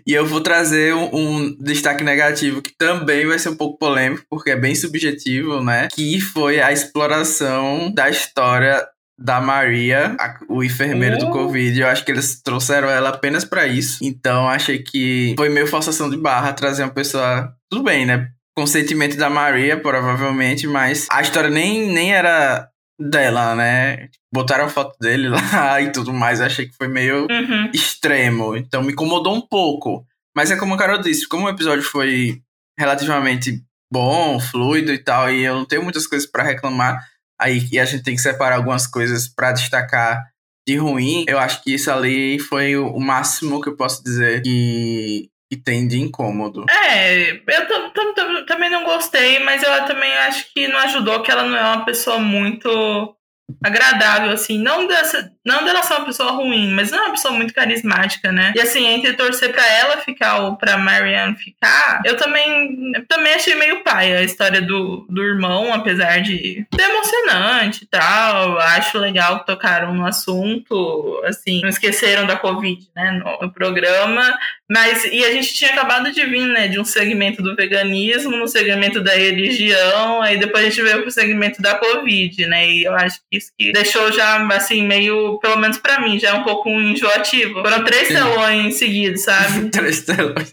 e 0.06 0.14
eu 0.14 0.24
vou 0.24 0.40
trazer 0.40 0.94
um, 0.94 1.10
um, 1.14 1.56
destaque 1.60 2.02
negativo 2.02 2.62
que 2.62 2.72
também 2.78 3.26
vai 3.26 3.38
ser 3.38 3.50
um 3.50 3.56
pouco 3.56 3.78
polêmico, 3.78 4.24
porque 4.30 4.52
é 4.52 4.56
bem 4.56 4.74
subjetivo, 4.74 5.62
né? 5.62 5.88
Que 5.94 6.22
foi 6.22 6.58
a 6.62 6.72
exploração 6.72 7.92
da 7.92 8.08
história 8.08 8.82
da 9.20 9.38
Maria, 9.38 10.16
a, 10.18 10.38
o 10.48 10.64
enfermeiro 10.64 11.18
do 11.18 11.28
uh. 11.28 11.30
Covid. 11.30 11.78
Eu 11.78 11.88
acho 11.88 12.04
que 12.04 12.10
eles 12.10 12.40
trouxeram 12.40 12.88
ela 12.88 13.10
apenas 13.10 13.44
para 13.44 13.66
isso. 13.66 13.98
Então 14.02 14.48
achei 14.48 14.78
que 14.78 15.34
foi 15.36 15.50
meio 15.50 15.66
forçação 15.66 16.08
de 16.08 16.16
barra 16.16 16.54
trazer 16.54 16.84
uma 16.84 16.92
pessoa. 16.92 17.54
Tudo 17.70 17.84
bem, 17.84 18.06
né? 18.06 18.30
Consentimento 18.56 19.16
da 19.16 19.28
Maria, 19.28 19.78
provavelmente, 19.78 20.66
mas 20.66 21.06
a 21.10 21.20
história 21.20 21.50
nem, 21.50 21.92
nem 21.92 22.14
era 22.14 22.68
dela, 22.98 23.54
né? 23.54 24.08
Botaram 24.32 24.68
foto 24.68 24.96
dele 24.98 25.28
lá 25.28 25.80
e 25.82 25.92
tudo 25.92 26.12
mais. 26.12 26.40
Eu 26.40 26.46
achei 26.46 26.66
que 26.66 26.76
foi 26.76 26.88
meio 26.88 27.26
uhum. 27.30 27.70
extremo. 27.74 28.56
Então 28.56 28.82
me 28.82 28.92
incomodou 28.92 29.34
um 29.34 29.40
pouco. 29.40 30.04
Mas 30.34 30.50
é 30.50 30.56
como 30.56 30.74
o 30.74 30.78
Carol 30.78 30.98
disse, 30.98 31.28
como 31.28 31.46
o 31.46 31.50
episódio 31.50 31.82
foi 31.82 32.40
relativamente 32.78 33.62
bom, 33.92 34.38
fluido 34.38 34.92
e 34.92 34.98
tal, 34.98 35.30
e 35.30 35.42
eu 35.42 35.54
não 35.54 35.64
tenho 35.64 35.82
muitas 35.82 36.06
coisas 36.06 36.28
para 36.30 36.44
reclamar, 36.44 37.04
aí 37.40 37.66
e 37.72 37.80
a 37.80 37.84
gente 37.84 38.04
tem 38.04 38.14
que 38.14 38.20
separar 38.20 38.56
algumas 38.56 38.86
coisas 38.86 39.26
para 39.28 39.52
destacar 39.52 40.30
de 40.68 40.76
ruim, 40.76 41.24
eu 41.26 41.38
acho 41.38 41.62
que 41.62 41.74
isso 41.74 41.90
ali 41.90 42.38
foi 42.38 42.76
o 42.76 42.98
máximo 43.00 43.60
que 43.60 43.68
eu 43.68 43.76
posso 43.76 44.04
dizer 44.04 44.42
que, 44.42 45.28
que 45.50 45.56
tem 45.56 45.88
de 45.88 45.98
incômodo. 45.98 46.66
É, 46.70 47.32
eu 47.32 48.46
também 48.46 48.70
não 48.70 48.84
gostei, 48.84 49.38
mas 49.40 49.62
eu 49.62 49.86
também 49.86 50.12
acho 50.18 50.52
que 50.52 50.68
não 50.68 50.78
ajudou 50.80 51.22
que 51.22 51.30
ela 51.30 51.44
não 51.44 51.56
é 51.56 51.62
uma 51.62 51.84
pessoa 51.84 52.18
muito 52.18 53.16
agradável, 53.62 54.30
assim, 54.30 54.58
não 54.58 54.86
dessa, 54.86 55.32
não 55.44 55.64
dela 55.64 55.82
ser 55.82 55.94
uma 55.94 56.06
pessoa 56.06 56.32
ruim, 56.32 56.72
mas 56.72 56.90
não 56.90 56.98
é 56.98 57.02
uma 57.02 57.12
pessoa 57.12 57.34
muito 57.34 57.54
carismática, 57.54 58.30
né? 58.30 58.52
E 58.56 58.60
assim, 58.60 58.86
entre 58.86 59.12
torcer 59.14 59.52
para 59.52 59.66
ela 59.66 59.98
ficar 59.98 60.40
ou 60.40 60.56
pra 60.56 60.76
Marianne 60.76 61.36
ficar, 61.36 62.02
eu 62.04 62.16
também, 62.16 62.92
eu 62.94 63.06
também 63.06 63.34
achei 63.34 63.54
meio 63.54 63.82
pai 63.82 64.16
a 64.16 64.22
história 64.22 64.60
do, 64.60 65.06
do 65.08 65.22
irmão, 65.22 65.72
apesar 65.72 66.20
de 66.20 66.66
ser 66.74 66.82
emocionante 66.82 67.84
e 67.84 67.86
tal. 67.86 68.58
Acho 68.58 68.98
legal 68.98 69.40
que 69.40 69.46
tocaram 69.46 69.94
no 69.94 70.06
assunto, 70.06 71.22
assim, 71.24 71.60
não 71.62 71.68
esqueceram 71.68 72.26
da 72.26 72.36
Covid, 72.36 72.88
né, 72.94 73.12
no, 73.12 73.46
no 73.46 73.52
programa. 73.52 74.38
Mas, 74.70 75.04
e 75.04 75.24
a 75.24 75.32
gente 75.32 75.52
tinha 75.52 75.72
acabado 75.72 76.12
de 76.12 76.24
vir, 76.24 76.46
né, 76.46 76.68
de 76.68 76.78
um 76.78 76.84
segmento 76.84 77.42
do 77.42 77.56
veganismo, 77.56 78.36
no 78.36 78.46
segmento 78.46 79.00
da 79.00 79.12
religião, 79.12 80.22
aí 80.22 80.38
depois 80.38 80.64
a 80.64 80.68
gente 80.68 80.82
veio 80.82 81.02
pro 81.02 81.10
segmento 81.10 81.60
da 81.60 81.74
Covid, 81.74 82.46
né, 82.46 82.68
e 82.68 82.84
eu 82.84 82.94
acho 82.94 83.20
que 83.28 83.39
isso 83.40 83.52
que 83.58 83.72
deixou 83.72 84.12
já, 84.12 84.46
assim, 84.54 84.86
meio, 84.86 85.38
pelo 85.40 85.58
menos 85.58 85.78
para 85.78 86.00
mim, 86.00 86.18
já 86.18 86.30
é 86.30 86.34
um 86.34 86.44
pouco 86.44 86.68
enjoativo. 86.68 87.62
Foram 87.62 87.84
três 87.84 88.08
telões 88.08 88.76
seguidos, 88.76 89.22
sabe? 89.22 89.70
três 89.72 90.02
telões. 90.02 90.52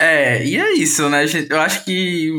É, 0.00 0.44
e 0.44 0.56
é 0.56 0.72
isso, 0.72 1.08
né, 1.08 1.26
gente? 1.26 1.50
Eu 1.50 1.60
acho 1.60 1.84
que 1.84 2.30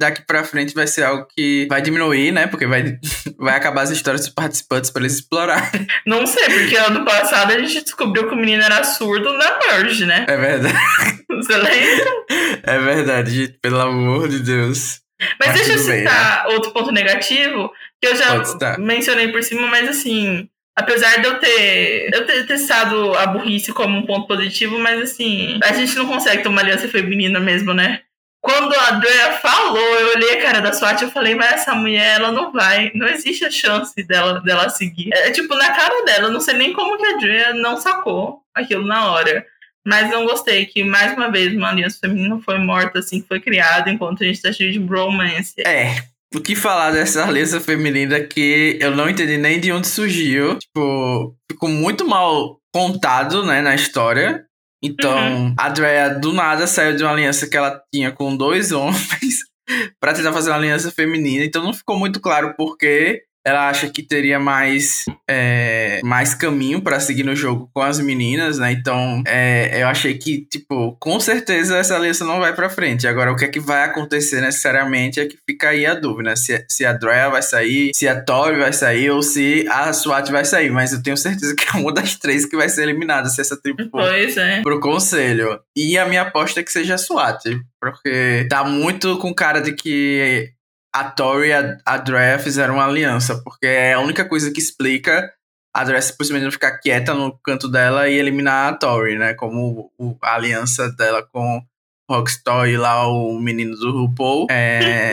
daqui 0.00 0.22
pra 0.26 0.42
frente 0.42 0.74
vai 0.74 0.86
ser 0.86 1.02
algo 1.02 1.26
que 1.36 1.66
vai 1.68 1.82
diminuir, 1.82 2.32
né? 2.32 2.46
Porque 2.46 2.66
vai, 2.66 2.98
vai 3.38 3.56
acabar 3.56 3.82
as 3.82 3.90
histórias 3.90 4.22
dos 4.22 4.34
participantes 4.34 4.90
pra 4.90 5.02
eles 5.02 5.14
explorarem. 5.16 5.86
Não 6.06 6.26
sei, 6.26 6.44
porque 6.48 6.76
ano 6.76 7.04
passado 7.04 7.52
a 7.52 7.58
gente 7.58 7.84
descobriu 7.84 8.26
que 8.26 8.34
o 8.34 8.38
menino 8.38 8.62
era 8.62 8.82
surdo 8.82 9.32
na 9.34 9.58
Merge, 9.58 10.06
né? 10.06 10.24
É 10.26 10.36
verdade. 10.36 10.78
Você 11.28 11.56
lembra? 11.56 12.60
É 12.62 12.78
verdade, 12.78 13.30
gente, 13.30 13.58
pelo 13.60 13.80
amor 13.80 14.28
de 14.28 14.40
Deus. 14.40 15.00
Mas, 15.38 15.48
mas 15.48 15.54
deixa 15.54 15.72
eu 15.72 15.78
citar 15.78 16.44
né? 16.44 16.54
outro 16.54 16.72
ponto 16.72 16.90
negativo, 16.90 17.70
que 18.00 18.08
eu 18.08 18.16
já 18.16 18.76
mencionei 18.78 19.28
por 19.28 19.42
cima, 19.42 19.66
mas 19.66 19.88
assim, 19.88 20.48
apesar 20.74 21.20
de 21.20 21.26
eu 21.26 21.38
ter, 21.38 22.10
eu 22.12 22.26
ter 22.26 22.46
testado 22.46 23.14
a 23.16 23.26
burrice 23.26 23.72
como 23.72 23.98
um 23.98 24.06
ponto 24.06 24.26
positivo, 24.26 24.78
mas 24.78 25.00
assim, 25.00 25.58
a 25.62 25.72
gente 25.72 25.96
não 25.96 26.06
consegue 26.06 26.42
tomar 26.42 26.62
aliança 26.62 26.88
feminina 26.88 27.38
mesmo, 27.38 27.74
né? 27.74 28.00
Quando 28.42 28.74
a 28.74 28.94
Andrea 28.94 29.32
falou, 29.32 29.78
eu 29.78 30.16
olhei 30.16 30.38
a 30.38 30.42
cara 30.42 30.60
da 30.60 30.72
SWAT 30.72 31.02
e 31.02 31.10
falei, 31.10 31.34
mas 31.34 31.52
essa 31.52 31.74
mulher, 31.74 32.16
ela 32.16 32.32
não 32.32 32.50
vai, 32.50 32.90
não 32.94 33.06
existe 33.06 33.44
a 33.44 33.50
chance 33.50 34.02
dela, 34.02 34.40
dela 34.40 34.70
seguir. 34.70 35.10
É 35.12 35.30
tipo, 35.30 35.54
na 35.54 35.70
cara 35.72 36.04
dela, 36.06 36.28
eu 36.28 36.32
não 36.32 36.40
sei 36.40 36.54
nem 36.54 36.72
como 36.72 36.96
que 36.96 37.04
a 37.04 37.14
Andrea 37.16 37.52
não 37.52 37.76
sacou 37.76 38.42
aquilo 38.54 38.86
na 38.86 39.10
hora. 39.12 39.46
Mas 39.90 40.08
não 40.08 40.24
gostei 40.24 40.66
que, 40.66 40.84
mais 40.84 41.12
uma 41.14 41.32
vez, 41.32 41.52
uma 41.52 41.70
aliança 41.70 41.98
feminina 42.00 42.40
foi 42.44 42.58
morta, 42.58 43.00
assim, 43.00 43.20
que 43.20 43.26
foi 43.26 43.40
criada, 43.40 43.90
enquanto 43.90 44.22
a 44.22 44.26
gente 44.26 44.40
tá 44.40 44.52
cheio 44.52 44.70
de 44.70 44.78
bromance. 44.78 45.52
É, 45.66 45.96
o 46.32 46.40
que 46.40 46.54
falar 46.54 46.92
dessa 46.92 47.26
aliança 47.26 47.60
feminina 47.60 48.20
que 48.20 48.78
eu 48.80 48.94
não 48.94 49.10
entendi 49.10 49.36
nem 49.36 49.58
de 49.58 49.72
onde 49.72 49.88
surgiu. 49.88 50.56
Tipo, 50.60 51.34
ficou 51.50 51.68
muito 51.68 52.06
mal 52.06 52.60
contado, 52.72 53.44
né, 53.44 53.60
na 53.60 53.74
história. 53.74 54.44
Então, 54.80 55.18
uhum. 55.18 55.54
a 55.58 55.68
Drea 55.68 56.10
do 56.10 56.32
nada 56.32 56.68
saiu 56.68 56.94
de 56.94 57.02
uma 57.02 57.10
aliança 57.10 57.48
que 57.48 57.56
ela 57.56 57.82
tinha 57.92 58.12
com 58.12 58.36
dois 58.36 58.70
homens 58.70 59.40
para 60.00 60.14
tentar 60.14 60.32
fazer 60.32 60.50
uma 60.50 60.56
aliança 60.56 60.92
feminina. 60.92 61.44
Então, 61.44 61.64
não 61.64 61.74
ficou 61.74 61.98
muito 61.98 62.20
claro 62.20 62.54
por 62.56 62.78
que 62.78 63.24
ela 63.44 63.68
acha 63.68 63.88
que 63.88 64.02
teria 64.02 64.38
mais, 64.38 65.04
é, 65.28 66.00
mais 66.04 66.34
caminho 66.34 66.80
para 66.82 67.00
seguir 67.00 67.22
no 67.22 67.34
jogo 67.34 67.70
com 67.72 67.80
as 67.80 67.98
meninas, 67.98 68.58
né? 68.58 68.72
Então, 68.72 69.22
é, 69.26 69.82
eu 69.82 69.88
achei 69.88 70.18
que, 70.18 70.46
tipo, 70.46 70.96
com 71.00 71.18
certeza 71.18 71.78
essa 71.78 71.96
aliança 71.96 72.24
não 72.24 72.38
vai 72.38 72.54
para 72.54 72.68
frente. 72.68 73.06
Agora, 73.06 73.32
o 73.32 73.36
que 73.36 73.44
é 73.44 73.48
que 73.48 73.60
vai 73.60 73.84
acontecer 73.84 74.40
necessariamente 74.40 75.20
é 75.20 75.26
que 75.26 75.38
fica 75.46 75.70
aí 75.70 75.86
a 75.86 75.94
dúvida, 75.94 76.36
se, 76.36 76.64
se 76.68 76.84
a 76.84 76.92
Drea 76.92 77.30
vai 77.30 77.42
sair, 77.42 77.92
se 77.94 78.06
a 78.06 78.20
Tori 78.20 78.58
vai 78.58 78.72
sair 78.72 79.10
ou 79.10 79.22
se 79.22 79.66
a 79.68 79.92
SWAT 79.92 80.30
vai 80.30 80.44
sair. 80.44 80.70
Mas 80.70 80.92
eu 80.92 81.02
tenho 81.02 81.16
certeza 81.16 81.54
que 81.56 81.64
é 81.74 81.80
uma 81.80 81.92
das 81.92 82.16
três 82.16 82.44
que 82.44 82.56
vai 82.56 82.68
ser 82.68 82.82
eliminada 82.82 83.28
se 83.28 83.40
essa 83.40 83.60
tribo 83.60 83.82
for 83.90 84.02
pois 84.02 84.36
é. 84.36 84.60
pro 84.62 84.80
conselho. 84.80 85.58
E 85.74 85.96
a 85.96 86.04
minha 86.04 86.22
aposta 86.22 86.60
é 86.60 86.62
que 86.62 86.72
seja 86.72 86.94
a 86.94 86.98
SWAT, 86.98 87.42
porque 87.80 88.46
tá 88.50 88.64
muito 88.64 89.16
com 89.18 89.34
cara 89.34 89.60
de 89.60 89.72
que 89.72 90.52
a 90.92 91.04
Tori 91.04 91.48
e 91.48 91.52
a, 91.52 91.78
a 91.86 91.96
Drea 91.96 92.38
fizeram 92.38 92.74
uma 92.74 92.86
aliança, 92.86 93.40
porque 93.42 93.66
é 93.66 93.92
a 93.92 94.00
única 94.00 94.24
coisa 94.24 94.50
que 94.50 94.60
explica 94.60 95.32
a 95.74 95.84
Drea 95.84 96.02
simplesmente 96.02 96.50
ficar 96.50 96.78
quieta 96.78 97.14
no 97.14 97.38
canto 97.44 97.68
dela 97.68 98.08
e 98.08 98.14
eliminar 98.14 98.72
a 98.72 98.76
Tori, 98.76 99.16
né? 99.16 99.34
Como 99.34 99.90
o, 99.98 100.16
a 100.22 100.34
aliança 100.34 100.90
dela 100.90 101.22
com 101.22 101.62
Rockstar 102.10 102.68
e 102.68 102.76
lá 102.76 103.06
o 103.06 103.38
menino 103.38 103.76
do 103.76 103.92
RuPaul 103.92 104.48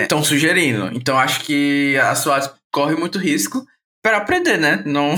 estão 0.02 0.20
é, 0.20 0.24
sugerindo. 0.26 0.90
Então 0.94 1.18
acho 1.18 1.42
que 1.42 1.96
a 1.98 2.16
SWAT 2.16 2.52
corre 2.72 2.96
muito 2.96 3.20
risco 3.20 3.64
para 4.04 4.18
aprender, 4.18 4.58
né? 4.58 4.82
Não 4.86 5.16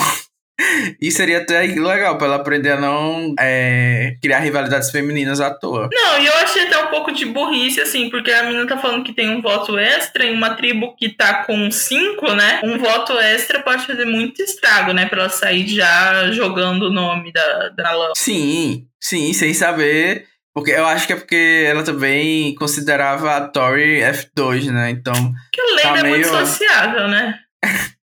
e 1.01 1.11
seria 1.11 1.39
até 1.39 1.61
legal 1.61 2.17
pra 2.17 2.27
ela 2.27 2.35
aprender 2.35 2.71
a 2.71 2.79
não 2.79 3.33
é, 3.39 4.15
criar 4.21 4.39
rivalidades 4.39 4.91
femininas 4.91 5.39
à 5.39 5.51
toa. 5.51 5.89
Não, 5.91 6.19
e 6.19 6.25
eu 6.25 6.33
achei 6.35 6.63
até 6.63 6.77
um 6.77 6.87
pouco 6.87 7.11
de 7.11 7.25
burrice, 7.25 7.81
assim, 7.81 8.09
porque 8.09 8.31
a 8.31 8.43
menina 8.43 8.67
tá 8.67 8.77
falando 8.77 9.03
que 9.03 9.13
tem 9.13 9.29
um 9.29 9.41
voto 9.41 9.77
extra 9.77 10.25
em 10.25 10.33
uma 10.33 10.55
tribo 10.55 10.95
que 10.95 11.09
tá 11.09 11.43
com 11.45 11.69
cinco, 11.71 12.33
né? 12.33 12.61
Um 12.63 12.77
voto 12.77 13.13
extra 13.19 13.61
pode 13.61 13.85
fazer 13.85 14.05
muito 14.05 14.41
estrago, 14.41 14.93
né? 14.93 15.05
Pra 15.05 15.21
ela 15.21 15.29
sair 15.29 15.67
já 15.67 16.31
jogando 16.31 16.83
o 16.83 16.91
nome 16.91 17.31
da, 17.31 17.69
da 17.69 17.91
lã. 17.91 18.11
Sim, 18.15 18.85
sim, 18.99 19.33
sem 19.33 19.53
saber 19.53 20.25
Porque 20.53 20.71
eu 20.71 20.85
acho 20.85 21.07
que 21.07 21.13
é 21.13 21.15
porque 21.15 21.65
ela 21.67 21.83
também 21.83 22.53
considerava 22.55 23.35
a 23.35 23.47
Tori 23.47 24.01
F2, 24.01 24.71
né? 24.71 24.89
Então. 24.89 25.13
Que 25.51 25.61
lenda 25.61 25.81
tá 25.81 25.99
é 25.99 26.03
meio... 26.03 26.15
muito 26.15 26.29
sociável, 26.29 27.07
né? 27.07 27.39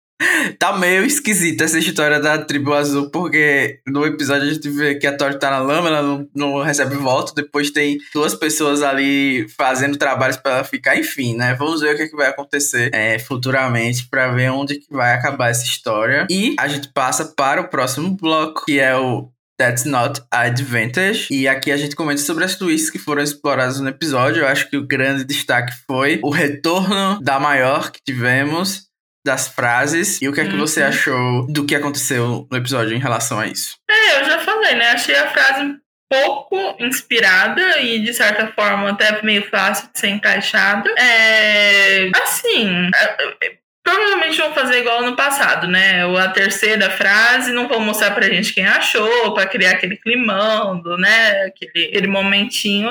tá 0.58 0.76
meio 0.76 1.04
esquisita 1.04 1.64
essa 1.64 1.78
história 1.78 2.20
da 2.20 2.38
tribo 2.38 2.72
azul, 2.72 3.10
porque 3.10 3.80
no 3.86 4.04
episódio 4.06 4.48
a 4.48 4.52
gente 4.52 4.68
vê 4.68 4.94
que 4.94 5.06
a 5.06 5.16
Tori 5.16 5.38
tá 5.38 5.50
na 5.50 5.58
lama, 5.58 5.88
ela 5.88 6.02
não, 6.02 6.28
não 6.34 6.62
recebe 6.62 6.96
voto, 6.96 7.34
depois 7.34 7.70
tem 7.70 7.98
duas 8.14 8.34
pessoas 8.34 8.82
ali 8.82 9.46
fazendo 9.56 9.96
trabalhos 9.96 10.36
para 10.36 10.56
ela 10.56 10.64
ficar, 10.64 10.96
enfim, 10.96 11.34
né? 11.36 11.54
Vamos 11.54 11.80
ver 11.80 11.94
o 11.94 11.96
que, 11.96 12.02
é 12.02 12.08
que 12.08 12.16
vai 12.16 12.28
acontecer 12.28 12.90
é, 12.92 13.18
futuramente 13.18 14.08
para 14.08 14.32
ver 14.32 14.50
onde 14.50 14.76
que 14.78 14.92
vai 14.92 15.14
acabar 15.14 15.50
essa 15.50 15.64
história. 15.64 16.26
E 16.30 16.54
a 16.58 16.68
gente 16.68 16.88
passa 16.92 17.32
para 17.36 17.60
o 17.60 17.68
próximo 17.68 18.16
bloco, 18.16 18.64
que 18.64 18.78
é 18.78 18.96
o 18.96 19.30
That's 19.62 19.84
Not 19.84 20.20
Advantage. 20.30 21.28
E 21.30 21.46
aqui 21.46 21.70
a 21.70 21.76
gente 21.76 21.94
comenta 21.94 22.20
sobre 22.20 22.44
as 22.44 22.56
twists 22.56 22.90
que 22.90 22.98
foram 22.98 23.22
exploradas 23.22 23.78
no 23.78 23.88
episódio. 23.88 24.42
Eu 24.42 24.48
acho 24.48 24.68
que 24.68 24.76
o 24.76 24.86
grande 24.86 25.24
destaque 25.24 25.72
foi 25.86 26.18
o 26.22 26.30
retorno 26.30 27.20
da 27.22 27.38
maior 27.38 27.92
que 27.92 28.00
tivemos 28.04 28.90
das 29.24 29.48
frases 29.48 30.20
e 30.20 30.28
o 30.28 30.32
que 30.32 30.40
é 30.40 30.48
que 30.48 30.56
você 30.56 30.82
uhum. 30.82 30.88
achou 30.88 31.46
do 31.46 31.64
que 31.64 31.74
aconteceu 31.74 32.46
no 32.50 32.56
episódio 32.56 32.94
em 32.94 33.00
relação 33.00 33.38
a 33.38 33.46
isso? 33.46 33.76
É, 33.88 34.20
eu 34.20 34.24
já 34.24 34.38
falei, 34.40 34.74
né? 34.74 34.90
Achei 34.90 35.14
a 35.14 35.28
frase 35.28 35.76
pouco 36.10 36.76
inspirada 36.78 37.80
e 37.80 38.00
de 38.00 38.12
certa 38.12 38.48
forma 38.48 38.90
até 38.90 39.22
meio 39.22 39.48
fácil 39.48 39.88
de 39.92 39.98
ser 39.98 40.08
encaixada. 40.08 40.90
É, 40.98 42.10
assim, 42.22 42.90
é, 42.94 43.46
é, 43.46 43.52
provavelmente 43.82 44.36
vão 44.36 44.52
fazer 44.52 44.80
igual 44.80 45.02
no 45.02 45.16
passado, 45.16 45.66
né? 45.66 46.04
A 46.18 46.28
terceira 46.28 46.90
frase 46.90 47.52
não 47.52 47.66
vão 47.66 47.80
mostrar 47.80 48.10
pra 48.10 48.28
gente 48.28 48.52
quem 48.52 48.66
achou, 48.66 49.32
para 49.32 49.46
criar 49.46 49.70
aquele 49.70 49.96
climão, 49.96 50.82
né? 50.98 51.46
Aquele, 51.46 51.86
aquele 51.86 52.06
momentinho 52.08 52.90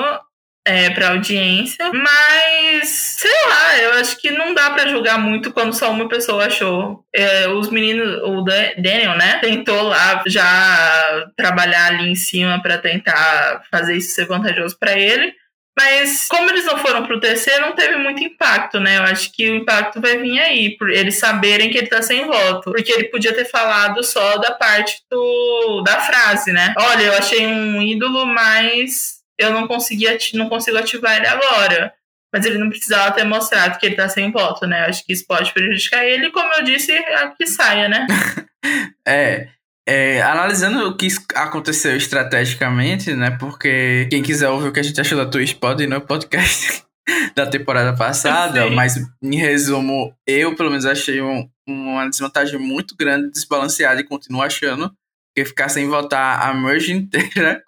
é, 0.64 0.90
para 0.90 1.10
audiência, 1.10 1.90
mas 1.92 2.88
sei 3.18 3.46
lá, 3.48 3.78
eu 3.78 3.92
acho 3.94 4.16
que 4.20 4.30
não 4.30 4.54
dá 4.54 4.70
para 4.70 4.88
julgar 4.88 5.18
muito 5.18 5.52
quando 5.52 5.72
só 5.72 5.90
uma 5.90 6.08
pessoa 6.08 6.46
achou. 6.46 7.04
É, 7.12 7.48
os 7.48 7.68
meninos, 7.70 8.22
o 8.22 8.42
Daniel, 8.42 9.16
né, 9.16 9.38
tentou 9.40 9.82
lá 9.82 10.22
já 10.26 11.30
trabalhar 11.36 11.86
ali 11.86 12.10
em 12.10 12.14
cima 12.14 12.62
para 12.62 12.78
tentar 12.78 13.62
fazer 13.70 13.96
isso 13.96 14.14
ser 14.14 14.26
vantajoso 14.26 14.78
para 14.78 14.98
ele. 14.98 15.34
Mas 15.76 16.28
como 16.28 16.50
eles 16.50 16.66
não 16.66 16.76
foram 16.76 17.06
pro 17.06 17.18
terceiro, 17.18 17.62
não 17.62 17.74
teve 17.74 17.96
muito 17.96 18.22
impacto, 18.22 18.78
né? 18.78 18.98
Eu 18.98 19.04
acho 19.04 19.32
que 19.32 19.50
o 19.50 19.56
impacto 19.56 20.02
vai 20.02 20.18
vir 20.18 20.38
aí, 20.38 20.76
por 20.76 20.90
eles 20.90 21.18
saberem 21.18 21.70
que 21.70 21.78
ele 21.78 21.86
tá 21.86 22.02
sem 22.02 22.26
voto. 22.26 22.70
Porque 22.72 22.92
ele 22.92 23.04
podia 23.04 23.32
ter 23.32 23.46
falado 23.46 24.04
só 24.04 24.36
da 24.36 24.52
parte 24.52 25.02
do, 25.10 25.82
da 25.82 25.98
frase, 26.00 26.52
né? 26.52 26.74
Olha, 26.76 27.04
eu 27.04 27.14
achei 27.14 27.46
um 27.46 27.80
ídolo, 27.80 28.26
mas 28.26 29.21
eu 29.38 29.52
não 29.52 29.66
conseguia, 29.66 30.16
não 30.34 30.48
consigo 30.48 30.78
ativar 30.78 31.16
ele 31.16 31.26
agora. 31.26 31.92
Mas 32.34 32.46
ele 32.46 32.58
não 32.58 32.70
precisava 32.70 33.12
ter 33.12 33.24
mostrado 33.24 33.78
que 33.78 33.84
ele 33.84 33.94
tá 33.94 34.08
sem 34.08 34.32
voto, 34.32 34.66
né? 34.66 34.86
Acho 34.86 35.04
que 35.04 35.12
isso 35.12 35.26
pode 35.26 35.52
prejudicar 35.52 36.02
ele, 36.04 36.30
como 36.30 36.52
eu 36.54 36.64
disse, 36.64 36.90
é 36.90 37.28
que 37.28 37.46
saia, 37.46 37.88
né? 37.90 38.06
é, 39.06 39.48
é, 39.86 40.22
analisando 40.22 40.88
o 40.88 40.96
que 40.96 41.08
aconteceu 41.34 41.94
estrategicamente, 41.94 43.12
né? 43.12 43.32
Porque 43.32 44.06
quem 44.10 44.22
quiser 44.22 44.48
ouvir 44.48 44.68
o 44.68 44.72
que 44.72 44.80
a 44.80 44.82
gente 44.82 44.98
achou 44.98 45.18
da 45.18 45.30
Twitch 45.30 45.56
pode 45.56 45.84
ir 45.84 45.88
no 45.88 46.00
podcast 46.00 46.84
da 47.36 47.46
temporada 47.46 47.94
passada, 47.94 48.70
mas 48.70 48.94
em 49.22 49.36
resumo, 49.36 50.14
eu 50.26 50.54
pelo 50.56 50.70
menos 50.70 50.86
achei 50.86 51.20
um, 51.20 51.46
uma 51.68 52.08
desvantagem 52.08 52.58
muito 52.58 52.96
grande, 52.96 53.30
desbalanceada 53.30 54.00
e 54.00 54.04
continuo 54.04 54.40
achando 54.40 54.90
que 55.36 55.44
ficar 55.44 55.68
sem 55.68 55.88
votar 55.88 56.48
a 56.48 56.54
merge 56.54 56.92
inteira 56.96 57.62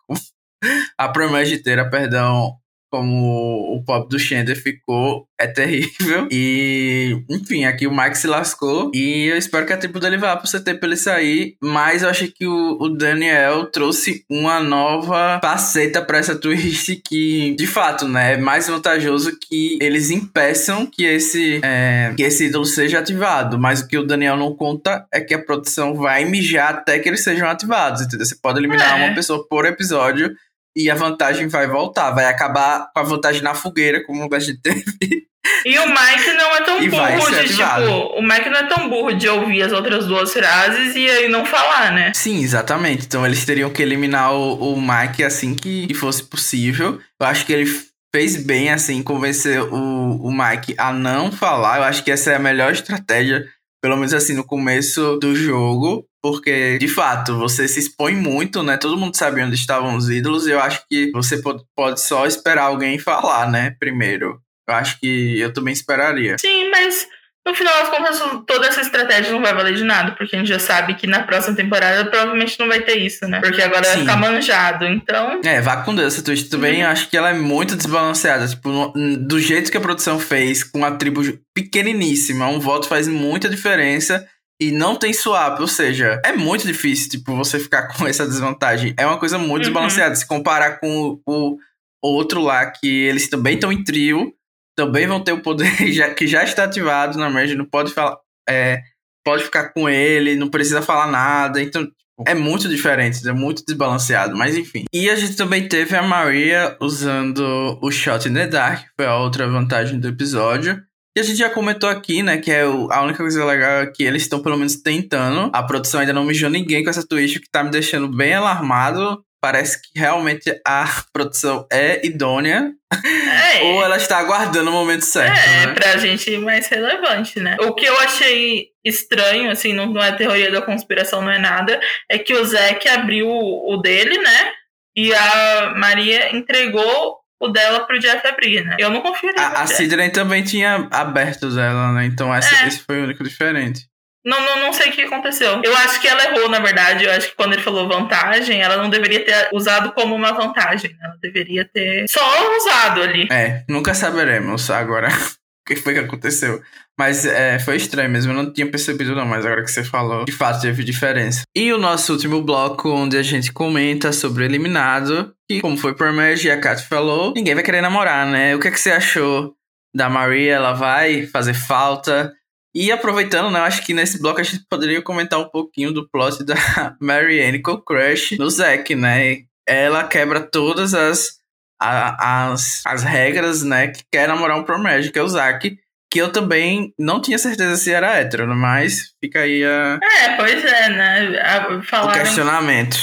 a 0.99 1.09
Promage 1.09 1.54
inteira, 1.54 1.88
perdão, 1.88 2.59
como 2.94 3.75
o 3.75 3.83
pop 3.85 4.09
do 4.09 4.21
Xander 4.21 4.54
ficou, 4.54 5.26
é 5.37 5.49
terrível. 5.49 6.28
E, 6.30 7.25
enfim, 7.28 7.64
aqui 7.64 7.88
o 7.88 7.92
Mike 7.92 8.16
se 8.16 8.28
lascou. 8.28 8.92
E 8.94 9.26
eu 9.26 9.37
espero 9.37 9.66
que 9.66 9.73
a 9.73 9.76
tribo 9.76 9.99
dele 9.99 10.16
vá 10.16 10.37
pro 10.37 10.48
CT 10.48 10.74
pra 10.74 10.87
ele 10.87 10.96
sair. 10.96 11.57
Mas 11.61 12.05
eu 12.05 12.09
achei 12.09 12.29
que 12.29 12.46
o, 12.46 12.79
o 12.81 12.88
Daniel 12.88 13.64
trouxe 13.66 14.24
uma 14.31 14.61
nova 14.61 15.40
faceta 15.42 16.00
para 16.00 16.18
essa 16.18 16.37
twist 16.37 17.03
que, 17.05 17.57
de 17.57 17.66
fato, 17.66 18.07
né, 18.07 18.35
é 18.35 18.37
mais 18.37 18.68
vantajoso 18.68 19.37
que 19.40 19.77
eles 19.83 20.11
impeçam 20.11 20.87
que 20.87 21.05
esse, 21.05 21.61
é, 21.64 22.14
que 22.16 22.22
esse 22.22 22.46
ídolo 22.46 22.64
seja 22.64 23.00
ativado. 23.00 23.59
Mas 23.59 23.81
o 23.81 23.88
que 23.88 23.98
o 23.98 24.07
Daniel 24.07 24.37
não 24.37 24.55
conta 24.55 25.05
é 25.12 25.20
que 25.20 25.35
a 25.35 25.42
produção 25.42 25.96
vai 25.96 26.24
mijar 26.24 26.70
até 26.70 27.00
que 27.00 27.09
eles 27.09 27.24
sejam 27.24 27.48
ativados, 27.48 28.03
entendeu? 28.03 28.24
Você 28.24 28.37
pode 28.40 28.61
eliminar 28.61 29.00
é. 29.00 29.05
uma 29.05 29.14
pessoa 29.16 29.44
por 29.48 29.66
episódio 29.66 30.33
e 30.76 30.90
a 30.90 30.94
vantagem 30.94 31.48
vai 31.48 31.66
voltar, 31.66 32.10
vai 32.10 32.26
acabar 32.26 32.90
com 32.92 33.00
a 33.00 33.02
vantagem 33.02 33.42
na 33.42 33.54
fogueira, 33.54 34.04
como 34.04 34.28
a 34.32 34.38
gente 34.38 34.60
teve. 34.60 35.26
E 35.64 35.78
o 35.78 35.87
Mike 35.87 36.32
não 36.37 36.56
é 36.56 36.60
tão 36.62 36.82
e 36.82 36.88
burro 36.88 37.30
de, 37.30 37.48
tipo, 37.48 38.18
o 38.18 38.22
Mike 38.22 38.48
não 38.48 38.58
é 38.58 38.66
tão 38.66 38.88
burro 38.88 39.12
de 39.12 39.28
ouvir 39.28 39.62
as 39.62 39.72
outras 39.72 40.06
duas 40.06 40.32
frases 40.32 40.96
e 40.96 41.08
aí 41.08 41.28
não 41.28 41.44
falar, 41.44 41.92
né? 41.92 42.12
Sim, 42.14 42.42
exatamente. 42.42 43.06
Então 43.06 43.24
eles 43.26 43.44
teriam 43.44 43.70
que 43.70 43.82
eliminar 43.82 44.32
o, 44.34 44.74
o 44.74 44.80
Mike 44.80 45.22
assim 45.22 45.54
que 45.54 45.92
fosse 45.94 46.22
possível. 46.22 46.98
Eu 47.20 47.26
acho 47.26 47.44
que 47.44 47.52
ele 47.52 47.66
fez 48.14 48.37
bem, 48.37 48.70
assim, 48.70 49.02
convencer 49.02 49.60
o, 49.60 50.22
o 50.22 50.30
Mike 50.32 50.74
a 50.78 50.92
não 50.92 51.32
falar. 51.32 51.78
Eu 51.78 51.84
acho 51.84 52.04
que 52.04 52.10
essa 52.10 52.30
é 52.30 52.37
a 52.37 52.38
melhor 52.38 52.72
estratégia, 52.72 53.44
pelo 53.82 53.96
menos 53.96 54.14
assim, 54.14 54.34
no 54.34 54.44
começo 54.44 55.16
do 55.16 55.34
jogo. 55.34 56.06
Porque, 56.24 56.78
de 56.78 56.88
fato, 56.88 57.37
você 57.37 57.68
se 57.68 57.78
expõe 57.78 58.14
muito, 58.16 58.62
né? 58.62 58.78
Todo 58.78 58.96
mundo 58.96 59.14
sabe 59.14 59.42
onde 59.42 59.56
estavam 59.56 59.94
os 59.94 60.08
ídolos, 60.08 60.46
e 60.46 60.52
eu 60.52 60.58
acho 60.58 60.82
que 60.88 61.10
você 61.12 61.38
pode 61.76 62.00
só 62.00 62.24
esperar 62.24 62.62
alguém 62.62 62.98
falar, 62.98 63.50
né? 63.50 63.76
Primeiro. 63.78 64.40
Eu 64.66 64.74
acho 64.74 64.98
que 64.98 65.38
eu 65.38 65.52
também 65.52 65.74
esperaria. 65.74 66.38
Sim, 66.38 66.70
mas 66.70 67.06
no 67.46 67.54
final 67.54 67.74
das 67.74 67.90
contas, 67.90 68.22
toda 68.46 68.66
essa 68.66 68.80
estratégia 68.80 69.32
não 69.32 69.42
vai 69.42 69.52
valer 69.52 69.74
de 69.74 69.84
nada, 69.84 70.12
porque 70.12 70.34
a 70.34 70.38
gente 70.38 70.48
já 70.48 70.58
sabe 70.58 70.94
que 70.94 71.06
na 71.06 71.24
próxima 71.24 71.54
temporada 71.54 72.06
provavelmente 72.06 72.58
não 72.58 72.68
vai 72.68 72.80
ter 72.80 72.96
isso, 72.96 73.28
né? 73.28 73.40
Porque 73.40 73.60
agora 73.60 73.84
Sim. 73.84 73.90
vai 73.90 74.00
ficar 74.00 74.16
manjado, 74.16 74.87
então. 74.87 75.42
É, 75.44 75.60
vá 75.60 75.82
com 75.82 75.94
Deus. 75.94 76.14
Essa 76.14 76.24
twist 76.24 76.48
também 76.48 76.82
uhum. 76.82 76.88
acho 76.88 77.10
que 77.10 77.18
ela 77.18 77.28
é 77.28 77.34
muito 77.34 77.76
desbalanceada. 77.76 78.48
Tipo, 78.48 78.70
no, 78.70 79.18
do 79.18 79.38
jeito 79.38 79.70
que 79.70 79.76
a 79.76 79.82
produção 79.82 80.18
fez, 80.18 80.64
com 80.64 80.87
a 80.87 80.92
tribo 80.92 81.20
pequeniníssima, 81.54 82.46
um 82.46 82.58
voto 82.58 82.88
faz 82.88 83.06
muita 83.06 83.46
diferença 83.46 84.26
e 84.60 84.70
não 84.70 84.96
tem 84.96 85.12
swap, 85.12 85.60
ou 85.60 85.66
seja, 85.66 86.20
é 86.24 86.32
muito 86.32 86.66
difícil, 86.66 87.10
tipo, 87.10 87.34
você 87.36 87.58
ficar 87.58 87.88
com 87.96 88.06
essa 88.06 88.26
desvantagem. 88.26 88.94
É 88.96 89.06
uma 89.06 89.18
coisa 89.18 89.38
muito 89.38 89.52
uhum. 89.52 89.72
desbalanceada. 89.72 90.14
Se 90.14 90.26
comparar 90.26 90.78
com 90.78 91.20
o, 91.26 91.56
o 92.02 92.08
outro 92.08 92.40
lá, 92.40 92.70
que 92.70 92.86
eles 92.86 93.28
também 93.28 93.54
estão 93.54 93.72
em 93.72 93.82
trio, 93.82 94.32
também 94.76 95.06
vão 95.06 95.20
ter 95.20 95.32
o 95.32 95.42
poder 95.42 95.70
já, 95.92 96.12
que 96.14 96.26
já 96.26 96.44
está 96.44 96.64
ativado 96.64 97.18
na 97.18 97.30
merge, 97.30 97.54
não 97.54 97.66
pode 97.66 97.92
falar. 97.92 98.16
É, 98.48 98.82
pode 99.24 99.44
ficar 99.44 99.70
com 99.72 99.88
ele, 99.88 100.36
não 100.36 100.48
precisa 100.48 100.82
falar 100.82 101.06
nada. 101.06 101.62
Então, 101.62 101.90
é 102.26 102.34
muito 102.34 102.68
diferente, 102.68 103.26
é 103.26 103.32
muito 103.32 103.64
desbalanceado, 103.66 104.36
mas 104.36 104.56
enfim. 104.56 104.84
E 104.92 105.10
a 105.10 105.16
gente 105.16 105.34
também 105.34 105.66
teve 105.66 105.96
a 105.96 106.02
Maria 106.02 106.76
usando 106.80 107.78
o 107.82 107.90
Shot 107.90 108.28
in 108.28 108.34
the 108.34 108.46
Dark, 108.46 108.82
que 108.84 108.90
foi 108.96 109.06
a 109.06 109.16
outra 109.16 109.48
vantagem 109.48 109.98
do 109.98 110.08
episódio. 110.08 110.80
E 111.16 111.20
a 111.20 111.22
gente 111.22 111.38
já 111.38 111.48
comentou 111.48 111.88
aqui, 111.88 112.24
né, 112.24 112.38
que 112.38 112.50
é 112.50 112.66
o, 112.66 112.90
a 112.90 113.00
única 113.03 113.18
coisa 113.18 113.44
legal 113.44 113.83
é 113.83 113.87
que 113.87 114.03
eles 114.03 114.22
estão 114.22 114.42
pelo 114.42 114.57
menos 114.57 114.74
tentando. 114.77 115.48
A 115.53 115.62
produção 115.62 116.00
ainda 116.00 116.12
não 116.12 116.24
mijou 116.24 116.50
ninguém 116.50 116.83
com 116.83 116.90
essa 116.90 117.07
twist, 117.07 117.38
que 117.38 117.48
tá 117.48 117.62
me 117.62 117.70
deixando 117.70 118.09
bem 118.09 118.35
alarmado. 118.35 119.24
Parece 119.40 119.81
que 119.81 119.96
realmente 119.96 120.50
a 120.66 121.05
produção 121.12 121.66
é 121.70 122.05
idônea. 122.05 122.72
É. 122.92 123.62
ou 123.62 123.85
ela 123.85 123.96
está 123.96 124.18
aguardando 124.18 124.70
o 124.70 124.72
momento 124.72 125.03
certo. 125.03 125.37
É, 125.37 125.66
né? 125.66 125.74
pra 125.74 125.96
gente 125.98 126.37
mais 126.38 126.66
relevante, 126.68 127.40
né? 127.40 127.57
O 127.61 127.74
que 127.74 127.85
eu 127.85 127.96
achei 128.00 128.68
estranho, 128.85 129.50
assim, 129.50 129.72
não, 129.72 129.87
não 129.87 130.03
é 130.03 130.12
teoria 130.12 130.50
da 130.50 130.62
conspiração, 130.62 131.20
não 131.20 131.31
é 131.31 131.38
nada, 131.38 131.79
é 132.09 132.18
que 132.18 132.35
o 132.35 132.44
Zack 132.44 132.88
abriu 132.88 133.29
o 133.29 133.77
dele, 133.79 134.18
né? 134.18 134.53
E 134.96 135.12
a 135.12 135.74
Maria 135.77 136.35
entregou 136.35 137.23
o 137.40 137.49
dela 137.49 137.81
pro 137.87 137.99
Jeff 137.99 138.27
abrir, 138.27 138.64
né? 138.64 138.77
Eu 138.79 138.90
não 138.90 139.01
confio 139.01 139.31
A, 139.37 139.62
a 139.62 139.66
Sidney 139.66 140.11
também 140.11 140.42
tinha 140.42 140.88
aberto 140.90 141.51
dela, 141.51 141.92
né? 141.92 142.07
Então 142.07 142.35
esse, 142.35 142.55
é. 142.55 142.68
esse 142.68 142.81
foi 142.81 143.01
o 143.01 143.05
único 143.05 143.23
diferente. 143.23 143.87
Não, 144.25 144.40
não, 144.40 144.61
não 144.62 144.73
sei 144.73 144.88
o 144.88 144.92
que 144.92 145.03
aconteceu. 145.03 145.61
Eu 145.62 145.77
acho 145.77 146.01
que 146.01 146.09
ela 146.09 146.25
errou, 146.25 146.49
na 146.49 146.59
verdade. 146.59 147.05
Eu 147.05 147.12
acho 147.12 147.29
que 147.29 147.37
quando 147.37 147.53
ele 147.53 147.62
falou 147.62 147.87
vantagem, 147.87 148.62
ela 148.62 148.79
não 148.79 148.88
deveria 148.88 149.23
ter 149.23 149.51
usado 149.53 149.92
como 149.92 150.14
uma 150.14 150.33
vantagem. 150.33 150.97
Ela 150.99 151.14
deveria 151.20 151.64
ter 151.66 152.09
só 152.09 152.23
usado 152.57 153.03
ali. 153.03 153.29
É, 153.31 153.64
nunca 153.68 153.92
saberemos 153.92 154.70
agora 154.70 155.09
o 155.12 155.64
que 155.66 155.77
foi 155.77 155.92
que 155.92 156.01
aconteceu. 156.01 156.62
Mas 156.98 157.26
é, 157.26 157.59
foi 157.59 157.76
estranho 157.76 158.09
mesmo, 158.09 158.33
eu 158.33 158.37
não 158.37 158.52
tinha 158.52 158.70
percebido 158.70 159.14
não, 159.16 159.26
mas 159.26 159.44
agora 159.44 159.64
que 159.64 159.70
você 159.70 159.83
falou, 159.83 160.24
de 160.24 160.33
fato 160.33 160.61
teve 160.61 160.85
diferença. 160.85 161.42
E 161.54 161.72
o 161.72 161.78
nosso 161.78 162.12
último 162.12 162.40
bloco, 162.40 162.88
onde 162.88 163.16
a 163.16 163.22
gente 163.22 163.52
comenta 163.52 164.12
sobre 164.12 164.44
eliminado, 164.44 165.35
que 165.48 165.61
como 165.61 165.76
foi 165.76 165.94
por 165.94 166.12
Merge 166.12 166.46
e 166.46 166.50
a 166.52 166.61
Kat 166.61 166.87
falou, 166.87 167.35
ninguém 167.35 167.54
vai 167.54 167.64
querer 167.64 167.80
namorar, 167.80 168.26
né? 168.26 168.54
O 168.54 168.61
que, 168.61 168.68
é 168.68 168.70
que 168.70 168.78
você 168.78 168.92
achou 168.92 169.54
da 169.94 170.09
Maria? 170.09 170.54
Ela 170.54 170.72
vai 170.72 171.26
fazer 171.26 171.54
falta? 171.54 172.33
E 172.74 172.90
aproveitando, 172.90 173.52
né, 173.52 173.61
acho 173.61 173.85
que 173.85 173.94
nesse 173.94 174.20
bloco 174.20 174.40
a 174.40 174.44
gente 174.44 174.64
poderia 174.68 175.00
comentar 175.00 175.38
um 175.38 175.48
pouquinho 175.48 175.92
do 175.92 176.09
plot 176.09 176.44
da 176.44 176.54
Marianne 177.00 177.62
com 177.62 177.76
Crush 177.76 178.37
no 178.37 178.50
Zack, 178.50 178.94
né? 178.96 179.42
Ela 179.66 180.04
quebra 180.04 180.40
todas 180.40 180.92
as 180.92 181.38
a, 181.80 182.48
as, 182.50 182.83
as 182.87 183.02
regras, 183.02 183.62
né, 183.62 183.88
que 183.88 184.02
quer 184.12 184.26
namorar 184.28 184.59
um 184.59 184.64
Pro-Magic, 184.64 185.12
que 185.12 185.18
é 185.18 185.22
o 185.22 185.28
Zack. 185.28 185.76
Que 186.14 186.20
eu 186.20 186.31
também 186.31 186.94
não 186.96 187.20
tinha 187.20 187.37
certeza 187.38 187.74
se 187.74 187.92
era 187.92 188.14
hétero, 188.20 188.46
mas 188.55 189.14
fica 189.20 189.40
aí 189.40 189.64
a, 189.64 189.98
É, 190.00 190.37
pois 190.37 190.64
é, 190.64 190.88
né? 190.90 191.40
A- 191.42 191.74
o 191.74 191.83
Falaram, 191.83 192.22
questionamento. 192.22 192.96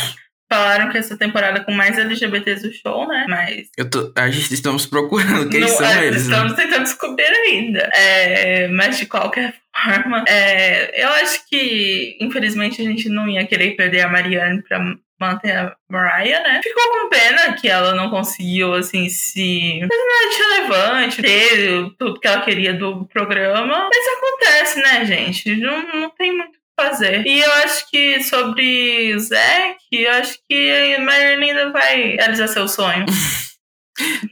falaram 0.50 0.90
que 0.90 0.98
essa 0.98 1.18
temporada 1.18 1.60
com 1.62 1.74
mais 1.74 1.98
LGBTs 1.98 2.66
do 2.66 2.74
show, 2.74 3.06
né? 3.10 3.26
Mas. 3.28 3.68
Eu 3.78 3.90
tô, 3.90 4.14
a 4.18 4.30
gente 4.30 4.54
estamos 4.54 4.86
procurando 4.86 5.50
quem 5.50 5.60
não- 5.60 5.68
são 5.68 5.86
é, 5.86 6.06
eles, 6.08 6.26
né? 6.26 6.36
Estamos 6.36 6.54
tentando 6.54 6.84
descobrir 6.84 7.26
ainda. 7.26 7.90
É, 7.94 8.70
mas 8.70 8.98
de 8.98 9.06
qualquer 9.06 9.56
forma, 9.76 10.24
é, 10.30 11.04
eu 11.04 11.10
acho 11.10 11.42
que, 11.50 12.18
infelizmente, 12.22 12.82
a 12.82 12.86
gente 12.86 13.10
não 13.10 13.28
ia 13.28 13.46
querer 13.46 13.72
perder 13.76 14.02
a 14.04 14.10
Marianne 14.10 14.62
pra 14.64 14.80
manter 15.22 15.52
a 15.56 15.76
Mariah, 15.90 16.42
né? 16.42 16.60
Ficou 16.64 16.84
com 16.92 17.10
pena 17.10 17.54
que 17.54 17.70
ela 17.70 17.94
não 17.94 18.10
conseguiu, 18.10 18.74
assim, 18.74 19.08
se 19.08 19.80
fazer 19.80 20.04
nada 20.04 20.38
relevante, 20.38 21.22
ter 21.22 21.90
tudo 21.98 22.20
que 22.20 22.28
ela 22.28 22.42
queria 22.42 22.74
do 22.74 23.06
programa. 23.06 23.88
Mas 23.94 24.18
acontece, 24.18 24.80
né, 24.82 25.06
gente? 25.06 25.56
Não, 25.58 25.82
não 25.94 26.10
tem 26.10 26.36
muito 26.36 26.50
o 26.50 26.52
que 26.54 26.60
fazer. 26.84 27.26
E 27.26 27.40
eu 27.40 27.52
acho 27.64 27.90
que 27.90 28.22
sobre 28.24 29.14
o 29.14 29.20
Zack, 29.20 29.78
eu 29.92 30.12
acho 30.14 30.38
que 30.50 30.96
a 30.98 31.00
Marianne 31.02 31.52
ainda 31.52 31.72
vai 31.72 32.16
realizar 32.16 32.48
seu 32.48 32.68
sonho. 32.68 33.06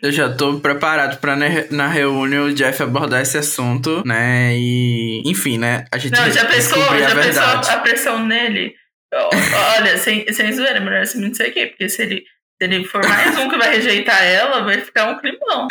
Eu 0.01 0.11
já 0.11 0.33
tô 0.33 0.59
preparado 0.59 1.19
pra 1.19 1.35
ne- 1.35 1.67
na 1.69 1.87
reunião 1.87 2.45
o 2.45 2.53
Jeff 2.53 2.81
abordar 2.81 3.21
esse 3.21 3.37
assunto, 3.37 4.01
né? 4.05 4.55
E, 4.55 5.21
enfim, 5.25 5.57
né? 5.59 5.85
A 5.91 5.97
gente 5.97 6.13
Não, 6.13 6.31
já 6.31 6.45
pensou, 6.45 6.81
já 6.97 7.13
pensou 7.15 7.43
a 7.43 7.77
pressão 7.77 8.25
nele? 8.25 8.73
Olha, 9.13 9.97
sem, 9.97 10.31
sem 10.31 10.53
zoeira, 10.53 10.79
melhor 10.79 11.01
assim 11.01 11.19
não 11.19 11.33
sei 11.33 11.49
o 11.49 11.53
quê, 11.53 11.65
porque 11.67 11.89
se 11.89 12.01
ele, 12.03 12.23
se 12.61 12.67
ele 12.67 12.83
for 12.83 13.03
mais 13.07 13.37
um 13.37 13.49
que 13.49 13.57
vai 13.57 13.75
rejeitar 13.75 14.23
ela, 14.23 14.61
vai 14.63 14.79
ficar 14.81 15.09
um 15.11 15.17
climão. 15.17 15.67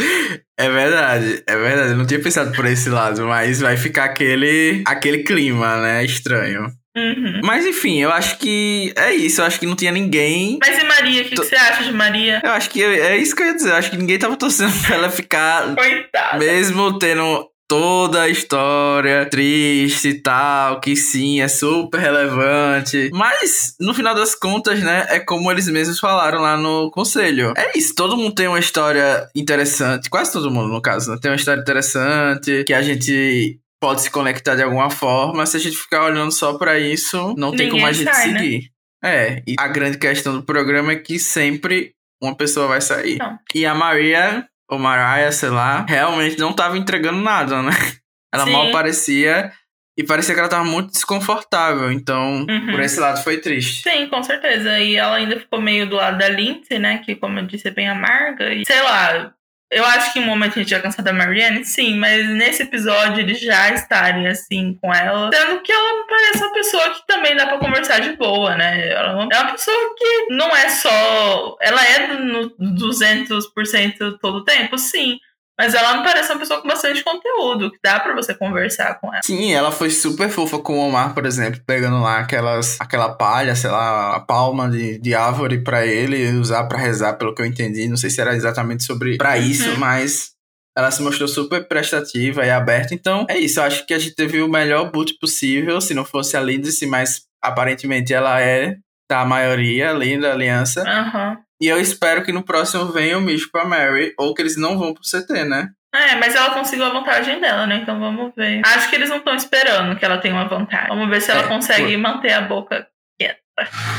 É 0.58 0.68
verdade, 0.68 1.42
é 1.46 1.56
verdade. 1.56 1.90
Eu 1.90 1.96
não 1.96 2.06
tinha 2.06 2.20
pensado 2.20 2.52
por 2.52 2.66
esse 2.66 2.88
lado, 2.88 3.26
mas 3.26 3.60
vai 3.60 3.76
ficar 3.76 4.04
aquele, 4.04 4.82
aquele 4.86 5.22
clima, 5.22 5.80
né? 5.80 6.04
Estranho. 6.04 6.72
Uhum. 6.96 7.40
Mas 7.44 7.64
enfim, 7.64 8.00
eu 8.00 8.10
acho 8.10 8.38
que 8.38 8.92
é 8.96 9.14
isso. 9.14 9.40
Eu 9.40 9.44
acho 9.44 9.60
que 9.60 9.66
não 9.66 9.76
tinha 9.76 9.92
ninguém. 9.92 10.58
Mas 10.60 10.82
e 10.82 10.84
Maria, 10.84 11.22
o 11.22 11.24
que, 11.24 11.30
que 11.30 11.36
você 11.36 11.54
acha 11.54 11.84
de 11.84 11.92
Maria? 11.92 12.40
Eu 12.44 12.50
acho 12.50 12.68
que 12.70 12.82
é 12.82 13.16
isso 13.16 13.36
que 13.36 13.42
eu 13.42 13.46
ia 13.46 13.54
dizer. 13.54 13.70
Eu 13.70 13.76
acho 13.76 13.90
que 13.90 13.96
ninguém 13.96 14.18
tava 14.18 14.36
torcendo 14.36 14.72
pra 14.84 14.96
ela 14.96 15.10
ficar 15.10 15.74
Coitada. 15.76 16.38
Mesmo 16.38 16.98
tendo 16.98 17.48
toda 17.68 18.22
a 18.22 18.28
história 18.28 19.26
triste 19.26 20.08
e 20.08 20.20
tal, 20.20 20.80
que 20.80 20.96
sim, 20.96 21.40
é 21.42 21.48
super 21.48 22.00
relevante. 22.00 23.10
Mas, 23.12 23.74
no 23.78 23.92
final 23.92 24.14
das 24.14 24.34
contas, 24.34 24.80
né, 24.82 25.06
é 25.10 25.20
como 25.20 25.52
eles 25.52 25.68
mesmos 25.68 26.00
falaram 26.00 26.40
lá 26.40 26.56
no 26.56 26.90
conselho. 26.90 27.52
É 27.56 27.76
isso, 27.78 27.94
todo 27.94 28.16
mundo 28.16 28.34
tem 28.34 28.48
uma 28.48 28.58
história 28.58 29.28
interessante, 29.36 30.08
quase 30.08 30.32
todo 30.32 30.50
mundo, 30.50 30.68
no 30.68 30.80
caso, 30.80 31.10
né, 31.10 31.18
tem 31.20 31.30
uma 31.30 31.36
história 31.36 31.60
interessante, 31.60 32.64
que 32.64 32.72
a 32.72 32.80
gente 32.80 33.60
pode 33.80 34.00
se 34.00 34.10
conectar 34.10 34.54
de 34.54 34.62
alguma 34.62 34.90
forma. 34.90 35.46
Se 35.46 35.56
a 35.56 35.60
gente 35.60 35.76
ficar 35.76 36.04
olhando 36.04 36.32
só 36.32 36.54
pra 36.54 36.78
isso, 36.78 37.34
não 37.36 37.50
tem 37.50 37.66
Ninguém 37.66 37.70
como 37.70 37.86
a 37.86 37.92
gente 37.92 38.12
sai, 38.12 38.30
né? 38.32 38.38
seguir. 38.40 38.70
É, 39.04 39.42
e 39.46 39.54
a 39.58 39.68
grande 39.68 39.98
questão 39.98 40.34
do 40.34 40.42
programa 40.42 40.92
é 40.92 40.96
que 40.96 41.18
sempre 41.18 41.92
uma 42.20 42.34
pessoa 42.34 42.66
vai 42.66 42.80
sair. 42.80 43.18
Não. 43.18 43.38
E 43.54 43.64
a 43.64 43.74
Maria, 43.74 44.48
ou 44.68 44.78
Mariah, 44.78 45.32
sei 45.32 45.48
lá, 45.50 45.84
realmente 45.88 46.38
não 46.38 46.52
tava 46.52 46.76
entregando 46.78 47.20
nada, 47.20 47.62
né? 47.62 47.70
Ela 48.32 48.44
Sim. 48.44 48.52
mal 48.52 48.68
aparecia 48.68 49.50
e 49.98 50.04
parecia 50.04 50.34
que 50.34 50.38
ela 50.40 50.48
tava 50.50 50.64
muito 50.64 50.92
desconfortável. 50.92 51.90
Então, 51.90 52.46
Uhum. 52.48 52.70
por 52.70 52.80
esse 52.80 53.00
lado 53.00 53.22
foi 53.24 53.38
triste. 53.38 53.82
Sim, 53.82 54.06
com 54.08 54.22
certeza. 54.22 54.78
E 54.78 54.94
ela 54.96 55.16
ainda 55.16 55.40
ficou 55.40 55.60
meio 55.60 55.88
do 55.88 55.96
lado 55.96 56.18
da 56.18 56.28
Lindsay, 56.28 56.78
né? 56.78 56.98
Que, 56.98 57.16
como 57.16 57.38
eu 57.38 57.46
disse, 57.46 57.68
é 57.68 57.70
bem 57.70 57.88
amarga. 57.88 58.52
E, 58.52 58.64
sei 58.66 58.80
lá, 58.82 59.32
eu 59.70 59.84
acho 59.84 60.12
que 60.12 60.18
em 60.18 60.22
um 60.22 60.26
momento 60.26 60.58
a 60.58 60.62
gente 60.62 60.70
ia 60.70 60.80
cansar 60.80 61.04
da 61.04 61.12
Marianne, 61.12 61.64
sim, 61.64 61.96
mas 61.98 62.26
nesse 62.30 62.62
episódio 62.62 63.20
eles 63.20 63.38
já 63.38 63.70
estarem 63.70 64.26
assim 64.26 64.78
com 64.80 64.92
ela. 64.94 65.30
Sendo 65.32 65.60
que 65.60 65.70
ela 65.70 66.06
parece 66.08 66.38
uma 66.38 66.52
pessoa 66.52 66.90
que 66.94 67.06
também 67.06 67.36
dá 67.36 67.46
pra 67.46 67.58
conversar 67.58 68.00
de 68.00 68.16
boa, 68.16 68.56
né? 68.56 68.88
Ela 68.88 69.28
é 69.30 69.40
uma 69.40 69.52
pessoa 69.52 69.94
que 69.96 70.26
não 70.30 70.56
é 70.56 70.68
só. 70.70 71.56
Ela 71.60 71.84
é 71.84 72.06
no 72.14 72.50
200% 72.50 74.18
todo 74.20 74.38
o 74.38 74.44
tempo, 74.44 74.78
sim. 74.78 75.18
Mas 75.60 75.74
ela 75.74 75.96
me 75.96 76.04
parece 76.04 76.30
uma 76.30 76.38
pessoa 76.38 76.62
com 76.62 76.68
bastante 76.68 77.02
conteúdo, 77.02 77.70
que 77.72 77.78
dá 77.82 77.98
pra 77.98 78.14
você 78.14 78.32
conversar 78.34 78.94
com 79.00 79.12
ela. 79.12 79.22
Sim, 79.24 79.52
ela 79.52 79.72
foi 79.72 79.90
super 79.90 80.28
fofa 80.30 80.58
com 80.60 80.78
o 80.78 80.86
Omar, 80.88 81.14
por 81.14 81.26
exemplo, 81.26 81.60
pegando 81.66 82.00
lá 82.00 82.18
aquelas, 82.20 82.80
aquela 82.80 83.08
palha, 83.14 83.56
sei 83.56 83.70
lá, 83.70 84.14
a 84.14 84.20
palma 84.20 84.70
de, 84.70 84.98
de 85.00 85.14
árvore 85.14 85.62
pra 85.64 85.84
ele 85.84 86.30
usar 86.38 86.64
pra 86.68 86.78
rezar, 86.78 87.14
pelo 87.14 87.34
que 87.34 87.42
eu 87.42 87.46
entendi. 87.46 87.88
Não 87.88 87.96
sei 87.96 88.08
se 88.08 88.20
era 88.20 88.36
exatamente 88.36 88.84
sobre 88.84 89.16
pra 89.18 89.36
isso, 89.36 89.68
Uhum. 89.70 89.78
mas 89.78 90.30
ela 90.76 90.92
se 90.92 91.02
mostrou 91.02 91.26
super 91.28 91.66
prestativa 91.66 92.46
e 92.46 92.50
aberta. 92.50 92.94
Então, 92.94 93.26
é 93.28 93.36
isso. 93.36 93.58
Eu 93.58 93.64
acho 93.64 93.84
que 93.84 93.92
a 93.92 93.98
gente 93.98 94.14
teve 94.14 94.40
o 94.40 94.48
melhor 94.48 94.92
boot 94.92 95.18
possível, 95.20 95.80
se 95.80 95.92
não 95.92 96.04
fosse 96.04 96.36
a 96.36 96.40
Lindsay, 96.40 96.88
mas 96.88 97.22
aparentemente 97.42 98.14
ela 98.14 98.40
é 98.40 98.76
da 99.10 99.24
maioria 99.24 99.90
ali 99.90 100.20
da 100.20 100.30
aliança. 100.32 100.82
Aham. 100.88 101.36
E 101.60 101.66
eu 101.66 101.80
espero 101.80 102.22
que 102.22 102.32
no 102.32 102.42
próximo 102.44 102.86
venha 102.86 103.18
o 103.18 103.20
Micho 103.20 103.50
pra 103.50 103.64
Mary, 103.64 104.14
ou 104.18 104.32
que 104.34 104.42
eles 104.42 104.56
não 104.56 104.78
vão 104.78 104.94
pro 104.94 105.02
CT, 105.02 105.44
né? 105.44 105.68
É, 105.94 106.14
mas 106.16 106.34
ela 106.34 106.50
conseguiu 106.54 106.84
a 106.84 106.90
vantagem 106.90 107.40
dela, 107.40 107.66
né? 107.66 107.76
Então 107.82 107.98
vamos 107.98 108.32
ver. 108.36 108.60
Acho 108.64 108.90
que 108.90 108.96
eles 108.96 109.08
não 109.08 109.16
estão 109.18 109.34
esperando 109.34 109.98
que 109.98 110.04
ela 110.04 110.18
tenha 110.18 110.34
uma 110.34 110.46
vantagem. 110.46 110.88
Vamos 110.88 111.08
ver 111.08 111.20
se 111.22 111.30
ela 111.30 111.44
É, 111.44 111.48
consegue 111.48 111.96
manter 111.96 112.32
a 112.32 112.42
boca 112.42 112.86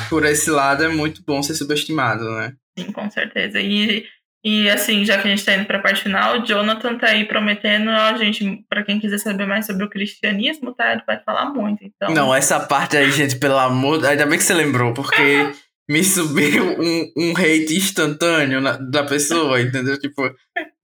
Por 0.10 0.26
esse 0.26 0.50
lado 0.50 0.84
é 0.84 0.88
muito 0.88 1.22
bom 1.26 1.44
ser 1.44 1.54
subestimado, 1.56 2.24
né? 2.32 2.54
sim, 2.78 2.92
com 2.94 3.10
certeza. 3.10 3.60
E, 3.60 4.06
e 4.46 4.70
assim, 4.70 5.04
já 5.04 5.18
que 5.22 5.28
a 5.28 5.32
gente 5.32 5.44
tá 5.44 5.54
indo 5.54 5.66
pra 5.66 5.80
parte 5.80 6.02
final, 6.04 6.40
o 6.40 6.46
Jonathan 6.46 6.98
tá 6.98 7.08
aí 7.08 7.26
prometendo, 7.26 7.90
ó, 7.90 8.16
gente, 8.16 8.64
pra 8.70 8.84
quem 8.84 9.00
quiser 9.02 9.18
saber 9.18 9.46
mais 9.46 9.66
sobre 9.66 9.84
o 9.84 9.90
cristianismo, 9.90 10.74
tá? 10.74 10.94
Ele 10.94 11.02
vai 11.06 11.20
falar 11.26 11.46
muito. 11.50 11.84
Então. 11.84 12.14
Não, 12.14 12.34
essa 12.34 12.58
parte 12.60 12.96
aí, 12.96 13.12
gente, 13.12 13.36
pelo 13.38 13.58
amor. 13.58 14.06
Ainda 14.06 14.26
bem 14.26 14.38
que 14.38 14.46
você 14.46 14.54
lembrou, 14.54 14.94
porque 14.94 15.52
me 15.90 16.04
subiu 16.04 16.78
um, 16.80 17.12
um 17.18 17.32
hate 17.36 17.76
instantâneo 17.76 18.62
na- 18.62 18.78
da 18.78 19.04
pessoa, 19.04 19.60
entendeu? 19.60 20.00
Tipo, 20.00 20.30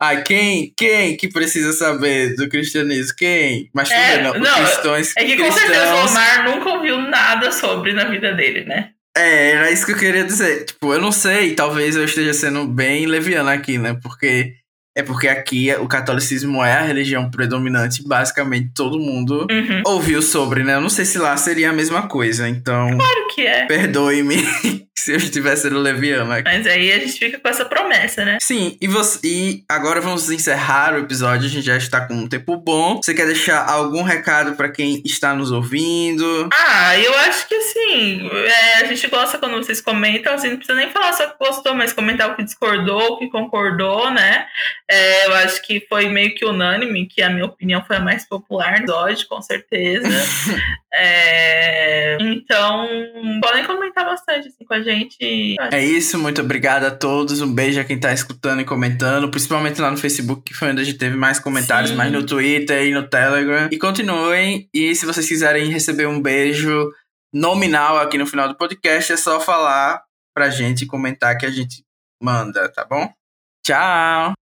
ai, 0.01 0.23
quem, 0.23 0.73
quem 0.75 1.15
que 1.15 1.29
precisa 1.29 1.71
saber 1.73 2.35
do 2.35 2.49
cristianismo? 2.49 3.13
Quem? 3.17 3.69
Mas 3.73 3.89
tudo 3.89 3.97
É, 3.99 4.21
não, 4.23 4.33
não, 4.39 4.55
cristãos. 4.55 5.13
É 5.17 5.23
que 5.25 5.37
com 5.37 5.51
certeza 5.51 5.93
o 5.95 5.99
cristãos. 5.99 6.11
Omar 6.11 6.43
nunca 6.45 6.69
ouviu 6.71 6.97
nada 6.97 7.51
sobre 7.51 7.93
na 7.93 8.05
vida 8.05 8.33
dele, 8.33 8.65
né? 8.65 8.89
É, 9.17 9.51
era 9.51 9.71
isso 9.71 9.85
que 9.85 9.93
eu 9.93 9.97
queria 9.97 10.25
dizer. 10.25 10.65
Tipo, 10.65 10.93
eu 10.93 10.99
não 10.99 11.11
sei, 11.11 11.53
talvez 11.55 11.95
eu 11.95 12.03
esteja 12.03 12.33
sendo 12.33 12.65
bem 12.67 13.05
leviano 13.05 13.49
aqui, 13.49 13.77
né? 13.77 13.97
Porque 14.03 14.53
é 14.97 15.03
porque 15.03 15.27
aqui 15.27 15.73
o 15.79 15.87
catolicismo 15.87 16.63
é 16.63 16.71
a 16.73 16.81
religião 16.81 17.29
predominante, 17.29 18.01
basicamente 18.07 18.71
todo 18.73 18.97
mundo 18.99 19.45
Uhum. 19.51 19.81
ouviu 19.85 20.21
sobre, 20.21 20.63
né? 20.63 20.75
Eu 20.75 20.81
não 20.81 20.89
sei 20.89 21.05
se 21.05 21.17
lá 21.17 21.35
seria 21.37 21.69
a 21.69 21.73
mesma 21.73 22.07
coisa, 22.07 22.47
então 22.49 22.89
Claro 22.97 23.27
que 23.33 23.41
é. 23.45 23.65
perdoe-me 23.67 24.35
se 25.05 25.11
eu 25.11 25.17
estivesse 25.17 25.63
sendo 25.63 25.79
leviano 25.79 26.31
aqui. 26.31 26.43
Mas 26.43 26.65
aí 26.65 26.91
a 26.91 26.99
gente 26.99 27.19
fica 27.19 27.37
com 27.37 27.47
essa 27.47 27.65
promessa, 27.65 28.23
né? 28.23 28.37
Sim, 28.41 28.77
e, 28.79 28.87
você, 28.87 29.19
e 29.23 29.63
agora 29.67 29.99
vamos 29.99 30.29
encerrar 30.31 30.93
o 30.93 30.99
episódio, 30.99 31.47
a 31.47 31.49
gente 31.49 31.65
já 31.65 31.75
está 31.75 32.07
com 32.07 32.13
um 32.13 32.27
tempo 32.27 32.55
bom. 32.57 33.01
Você 33.03 33.13
quer 33.13 33.25
deixar 33.25 33.69
algum 33.69 34.03
recado 34.03 34.55
para 34.55 34.69
quem 34.69 35.01
está 35.05 35.35
nos 35.35 35.51
ouvindo? 35.51 36.49
Ah, 36.53 36.97
eu 36.97 37.13
acho 37.19 37.47
que 37.47 37.55
assim, 37.55 38.29
é, 38.29 38.75
a 38.81 38.85
gente 38.85 39.07
gosta 39.07 39.37
quando 39.37 39.57
vocês 39.57 39.81
comentam, 39.81 40.33
assim, 40.33 40.49
não 40.49 40.57
precisa 40.57 40.77
nem 40.77 40.89
falar 40.89 41.13
só 41.13 41.27
que 41.27 41.37
gostou, 41.37 41.75
mas 41.75 41.93
comentar 41.93 42.31
o 42.31 42.35
que 42.35 42.43
discordou, 42.43 43.13
o 43.13 43.19
que 43.19 43.29
concordou, 43.29 44.09
né? 44.11 44.47
É, 44.89 45.27
eu 45.27 45.33
acho 45.35 45.61
que 45.61 45.85
foi 45.89 46.07
meio 46.07 46.33
que 46.35 46.45
unânime, 46.45 47.07
que 47.07 47.21
a 47.21 47.29
minha 47.29 47.45
opinião 47.45 47.83
foi 47.85 47.97
a 47.97 47.99
mais 47.99 48.25
popular 48.25 48.71
no 48.71 48.77
episódio, 48.77 49.27
com 49.27 49.41
certeza. 49.41 50.07
É, 50.97 52.17
então, 52.19 52.87
podem 53.41 53.65
comentar 53.65 54.05
bastante 54.05 54.47
assim, 54.47 54.63
com 54.65 54.73
a 54.73 54.81
gente. 54.81 55.55
É 55.71 55.83
isso, 55.83 56.17
muito 56.17 56.41
obrigado 56.41 56.85
a 56.85 56.91
todos. 56.91 57.41
Um 57.41 57.53
beijo 57.53 57.79
a 57.79 57.83
quem 57.83 57.99
tá 57.99 58.13
escutando 58.13 58.61
e 58.61 58.65
comentando, 58.65 59.29
principalmente 59.29 59.81
lá 59.81 59.91
no 59.91 59.97
Facebook, 59.97 60.43
que 60.43 60.53
foi 60.53 60.69
onde 60.69 60.81
a 60.81 60.83
gente 60.83 60.97
teve 60.97 61.15
mais 61.15 61.39
comentários, 61.39 61.91
Sim. 61.91 61.97
mais 61.97 62.11
no 62.11 62.25
Twitter 62.25 62.85
e 62.85 62.93
no 62.93 63.07
Telegram. 63.07 63.67
E 63.71 63.77
continuem. 63.77 64.69
E 64.73 64.95
se 64.95 65.05
vocês 65.05 65.27
quiserem 65.27 65.69
receber 65.69 66.07
um 66.07 66.21
beijo 66.21 66.91
nominal 67.33 67.97
aqui 67.97 68.17
no 68.17 68.25
final 68.25 68.47
do 68.47 68.55
podcast, 68.55 69.11
é 69.11 69.17
só 69.17 69.39
falar 69.39 70.01
pra 70.33 70.49
gente 70.49 70.83
e 70.83 70.87
comentar 70.87 71.37
que 71.37 71.45
a 71.45 71.51
gente 71.51 71.83
manda, 72.21 72.71
tá 72.71 72.85
bom? 72.85 73.11
Tchau! 73.65 74.44